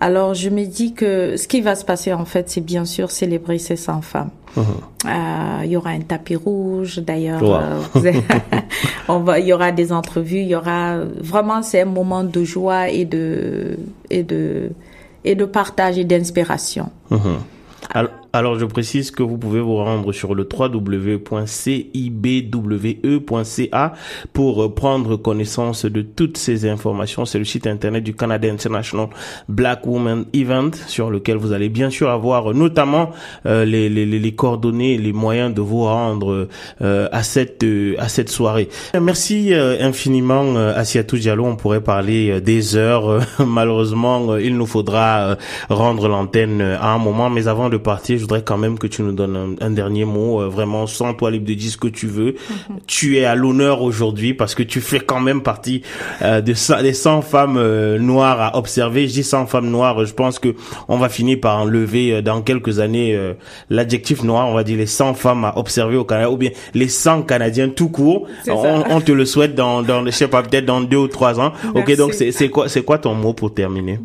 Alors 0.00 0.34
je 0.34 0.48
me 0.48 0.64
dis 0.64 0.94
que 0.94 1.36
ce 1.36 1.48
qui 1.48 1.60
va 1.60 1.74
se 1.74 1.84
passer 1.84 2.12
en 2.12 2.24
fait, 2.24 2.48
c'est 2.48 2.60
bien 2.60 2.84
sûr 2.84 3.10
célébrer 3.10 3.58
ces 3.58 3.76
100 3.76 4.02
femmes. 4.02 4.30
Uh-huh. 4.56 4.62
Euh, 5.06 5.64
il 5.64 5.70
y 5.70 5.76
aura 5.76 5.90
un 5.90 6.00
tapis 6.00 6.36
rouge, 6.36 7.00
d'ailleurs. 7.00 7.42
Euh, 7.42 7.82
on 9.08 9.18
va, 9.20 9.40
il 9.40 9.46
y 9.46 9.52
aura 9.52 9.72
des 9.72 9.92
entrevues, 9.92 10.40
il 10.40 10.48
y 10.48 10.54
aura 10.54 10.98
vraiment 11.20 11.62
c'est 11.62 11.80
un 11.80 11.86
moment 11.86 12.22
de 12.22 12.44
joie 12.44 12.88
et 12.88 13.04
de 13.04 13.76
et 14.08 14.22
de 14.22 14.70
et 15.24 15.34
de 15.34 15.44
partage 15.44 15.98
et 15.98 16.04
d'inspiration. 16.04 16.90
Uh-huh. 17.10 17.38
Alors, 17.90 18.10
je 18.34 18.64
précise 18.64 19.10
que 19.10 19.22
vous 19.22 19.38
pouvez 19.38 19.60
vous 19.60 19.76
rendre 19.76 20.12
sur 20.12 20.34
le 20.34 20.46
www.cibwe.ca 20.50 21.12
pour 24.32 24.64
euh, 24.64 24.74
prendre 24.74 25.16
connaissance 25.16 25.84
de 25.84 26.02
toutes 26.02 26.36
ces 26.38 26.68
informations. 26.68 27.24
C'est 27.24 27.38
le 27.38 27.44
site 27.44 27.66
internet 27.66 28.04
du 28.04 28.14
Canada 28.14 28.48
International 28.50 29.08
Black 29.48 29.86
Woman 29.86 30.26
Event 30.32 30.72
sur 30.86 31.10
lequel 31.10 31.36
vous 31.36 31.52
allez 31.52 31.68
bien 31.68 31.90
sûr 31.90 32.10
avoir 32.10 32.54
notamment 32.54 33.10
euh, 33.46 33.64
les, 33.64 34.34
coordonnées, 34.34 34.98
les 34.98 35.12
moyens 35.12 35.54
de 35.54 35.60
vous 35.60 35.84
rendre 35.84 36.48
euh, 36.82 37.08
à 37.12 37.22
cette 37.22 37.64
à 37.98 38.08
soirée. 38.26 38.68
Merci 39.00 39.54
infiniment 39.54 40.56
Asiatou 40.56 41.16
Diallo. 41.16 41.44
On 41.46 41.56
pourrait 41.56 41.80
parler 41.80 42.40
des 42.40 42.76
heures. 42.76 43.20
Malheureusement, 43.46 44.36
il 44.36 44.56
nous 44.56 44.66
faudra 44.66 45.36
rendre 45.68 46.08
l'antenne 46.08 46.60
à 46.60 46.92
un 46.92 46.98
moment. 46.98 47.30
Mais 47.30 47.48
avant 47.48 47.68
de 47.68 47.76
partir, 47.76 48.17
je 48.18 48.22
voudrais 48.22 48.42
quand 48.42 48.58
même 48.58 48.78
que 48.78 48.86
tu 48.86 49.02
nous 49.02 49.12
donnes 49.12 49.56
un, 49.60 49.70
dernier 49.70 50.04
mot. 50.04 50.40
Euh, 50.40 50.48
vraiment, 50.48 50.86
sans 50.86 51.14
toi 51.14 51.30
libre 51.30 51.46
de 51.46 51.54
dire 51.54 51.70
ce 51.70 51.76
que 51.76 51.88
tu 51.88 52.06
veux. 52.06 52.34
Mhm. 52.50 52.78
Tu 52.86 53.18
es 53.18 53.24
à 53.24 53.34
l'honneur 53.34 53.82
aujourd'hui 53.82 54.34
parce 54.34 54.54
que 54.54 54.62
tu 54.62 54.80
fais 54.80 55.00
quand 55.00 55.20
même 55.20 55.42
partie 55.42 55.82
euh, 56.22 56.40
de 56.40 56.82
des 56.82 56.92
100 56.92 57.22
femmes 57.22 57.56
euh, 57.56 57.98
noires 57.98 58.40
à 58.40 58.58
observer. 58.58 59.06
Je 59.06 59.12
dis 59.12 59.22
100 59.22 59.46
femmes 59.46 59.70
noires, 59.70 60.04
je 60.04 60.12
pense 60.12 60.38
que 60.38 60.54
on 60.88 60.96
va 60.98 61.08
finir 61.08 61.38
par 61.40 61.58
enlever 61.58 62.22
dans 62.22 62.42
quelques 62.42 62.80
années 62.80 63.18
l'adjectif 63.70 64.22
noir. 64.22 64.48
On 64.48 64.54
va 64.54 64.64
dire 64.64 64.78
les 64.78 64.86
100 64.86 65.14
femmes 65.14 65.44
à 65.44 65.56
observer 65.58 65.96
au 65.96 66.04
Canada 66.04 66.30
ou 66.30 66.36
bien 66.36 66.50
les 66.74 66.88
100 66.88 67.22
Canadiens 67.22 67.68
tout 67.68 67.88
court. 67.88 68.26
On, 68.48 69.00
te 69.00 69.12
le 69.12 69.24
souhaite 69.24 69.54
dans, 69.54 69.82
dans 69.82 70.04
je 70.04 70.10
sais 70.10 70.28
pas, 70.28 70.42
peut-être 70.42 70.64
dans 70.64 70.80
deux 70.80 70.96
ou 70.96 71.08
trois 71.08 71.38
ans. 71.40 71.52
Ok, 71.74 71.94
donc 71.96 72.14
c'est 72.14 72.48
quoi, 72.48 72.68
c'est 72.68 72.82
quoi 72.82 72.98
ton 72.98 73.14
mot 73.14 73.32
pour 73.32 73.54
terminer? 73.54 74.00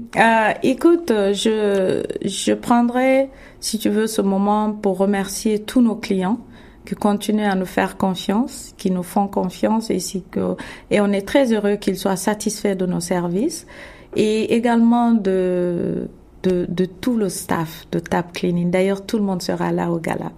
écoute, 0.63 1.11
je, 1.11 2.03
je 2.23 2.53
prendrai 2.53 3.29
si 3.63 3.79
tu 3.79 3.89
veux, 3.89 4.07
ce 4.07 4.21
moment 4.21 4.73
pour 4.73 4.97
remercier 4.97 5.59
tous 5.59 5.81
nos 5.81 5.95
clients 5.95 6.37
qui 6.85 6.95
continuent 6.95 7.47
à 7.47 7.55
nous 7.55 7.65
faire 7.65 7.95
confiance, 7.95 8.73
qui 8.77 8.91
nous 8.91 9.03
font 9.03 9.29
confiance 9.29 9.89
et, 9.89 9.99
que, 10.29 10.57
et 10.91 10.99
on 10.99 11.13
est 11.13 11.25
très 11.25 11.53
heureux 11.53 11.77
qu'ils 11.77 11.97
soient 11.97 12.17
satisfaits 12.17 12.75
de 12.75 12.85
nos 12.85 12.99
services 12.99 13.65
et 14.17 14.53
également 14.53 15.13
de, 15.13 16.09
de, 16.43 16.65
de, 16.67 16.83
tout 16.83 17.15
le 17.15 17.29
staff 17.29 17.87
de 17.93 17.99
Tap 17.99 18.33
Cleaning. 18.33 18.69
D'ailleurs, 18.69 19.05
tout 19.05 19.17
le 19.17 19.23
monde 19.23 19.41
sera 19.41 19.71
là 19.71 19.89
au 19.91 19.97
gala. 19.97 20.33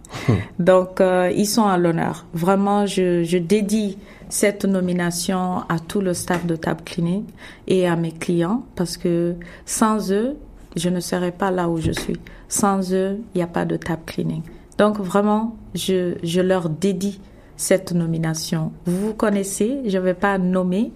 Donc, 0.59 1.01
euh, 1.01 1.31
ils 1.35 1.47
sont 1.47 1.65
à 1.65 1.79
l'honneur. 1.79 2.27
Vraiment, 2.35 2.85
je, 2.85 3.23
je 3.23 3.39
dédie 3.39 3.97
cette 4.29 4.65
nomination 4.65 5.61
à 5.67 5.79
tout 5.79 5.99
le 5.99 6.13
staff 6.13 6.45
de 6.45 6.55
Tap 6.55 6.85
Cleaning 6.85 7.23
et 7.67 7.87
à 7.87 7.95
mes 7.95 8.11
clients 8.11 8.65
parce 8.75 8.97
que 8.97 9.33
sans 9.65 10.11
eux, 10.11 10.37
je 10.75 10.89
ne 10.89 10.99
serais 10.99 11.31
pas 11.31 11.51
là 11.51 11.69
où 11.69 11.77
je 11.77 11.91
suis. 11.91 12.19
Sans 12.47 12.93
eux, 12.93 13.19
il 13.33 13.37
n'y 13.37 13.43
a 13.43 13.47
pas 13.47 13.65
de 13.65 13.77
tap 13.77 14.05
cleaning. 14.05 14.41
Donc 14.77 14.99
vraiment, 14.99 15.55
je, 15.73 16.15
je 16.23 16.41
leur 16.41 16.69
dédie 16.69 17.19
cette 17.57 17.93
nomination. 17.93 18.71
Vous 18.85 19.07
vous 19.07 19.13
connaissez, 19.13 19.81
je 19.85 19.97
ne 19.97 20.03
vais 20.03 20.13
pas 20.13 20.37
nommer, 20.37 20.91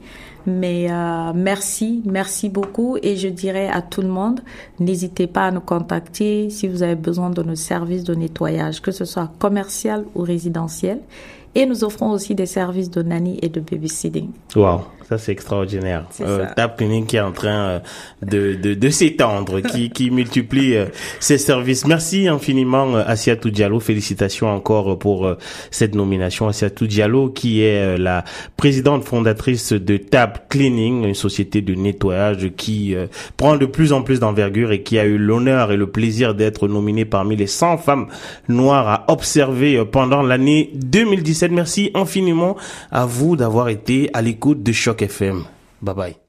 mais 0.46 0.92
euh, 0.92 1.32
merci, 1.34 2.02
merci 2.06 2.50
beaucoup. 2.50 2.98
Et 3.02 3.16
je 3.16 3.28
dirais 3.28 3.70
à 3.70 3.82
tout 3.82 4.02
le 4.02 4.10
monde, 4.10 4.42
n'hésitez 4.80 5.28
pas 5.28 5.46
à 5.46 5.52
nous 5.52 5.62
contacter 5.62 6.50
si 6.50 6.68
vous 6.68 6.84
avez 6.84 6.96
besoin 6.96 7.30
de 7.30 7.42
nos 7.44 7.56
services 7.56 8.04
de 8.04 8.16
nettoyage, 8.16 8.82
que 8.82 8.92
ce 8.92 9.06
soit 9.06 9.32
commercial 9.40 10.06
ou 10.16 10.22
résidentiel. 10.22 11.00
Et 11.56 11.66
nous 11.66 11.84
offrons 11.84 12.12
aussi 12.12 12.36
des 12.36 12.46
services 12.46 12.92
de 12.92 13.02
nanny 13.02 13.40
et 13.42 13.50
de 13.50 13.60
babysitting. 13.60 14.30
Wow. 14.56 14.82
Ça, 15.10 15.18
c'est 15.18 15.32
extraordinaire. 15.32 16.04
Euh, 16.22 16.46
Tap 16.56 16.78
Cleaning 16.78 17.08
qui 17.08 17.16
est 17.16 17.20
en 17.20 17.32
train 17.32 17.50
euh, 17.50 17.80
de, 18.22 18.54
de, 18.54 18.76
de 18.76 18.90
s'étendre, 18.92 19.60
qui, 19.60 19.90
qui 19.90 20.12
multiplie 20.12 20.76
euh, 20.76 20.86
ses 21.20 21.40
services. 21.40 21.88
Merci 21.88 22.28
infiniment, 22.28 22.96
euh, 22.96 23.02
Asiatou 23.08 23.50
Diallo. 23.50 23.80
Félicitations 23.80 24.54
encore 24.54 25.00
pour 25.00 25.28
cette 25.72 25.96
nomination. 25.96 26.48
Asiatou 26.48 26.86
Diallo, 26.86 27.30
qui 27.30 27.64
est 27.64 27.98
la 27.98 28.24
présidente 28.56 29.04
fondatrice 29.04 29.74
de 29.74 29.98
Tap 29.98 30.48
Cleaning, 30.48 31.06
une 31.06 31.16
société 31.16 31.64
de 31.64 31.74
nettoyage 31.74 32.52
qui 32.56 32.96
prend 33.36 33.58
de 33.58 33.66
plus 33.66 33.94
en 33.94 34.04
plus 34.04 34.20
d'envergure 34.20 34.72
et 34.72 34.84
qui 34.84 35.00
a 35.00 35.06
eu 35.06 35.18
l'honneur 35.18 35.72
et 35.72 35.78
le 35.78 35.88
plaisir 35.88 36.36
d'être 36.36 36.68
nominée 36.68 37.06
parmi 37.06 37.36
les 37.36 37.48
100 37.48 37.80
femmes 37.80 38.08
noires 38.48 38.88
à 38.88 39.12
observer 39.12 39.84
pendant 39.92 40.22
l'année 40.22 40.70
2017. 40.76 41.52
Merci 41.52 41.90
infiniment 41.96 42.56
à 42.92 43.08
vous 43.08 43.36
d'avoir 43.36 43.70
été 43.70 44.12
à 44.14 44.22
l'écoute 44.22 44.62
de 44.62 44.72
Choc 44.72 44.99
FM. 45.02 45.48
Bye 45.82 45.94
bye. 45.94 46.29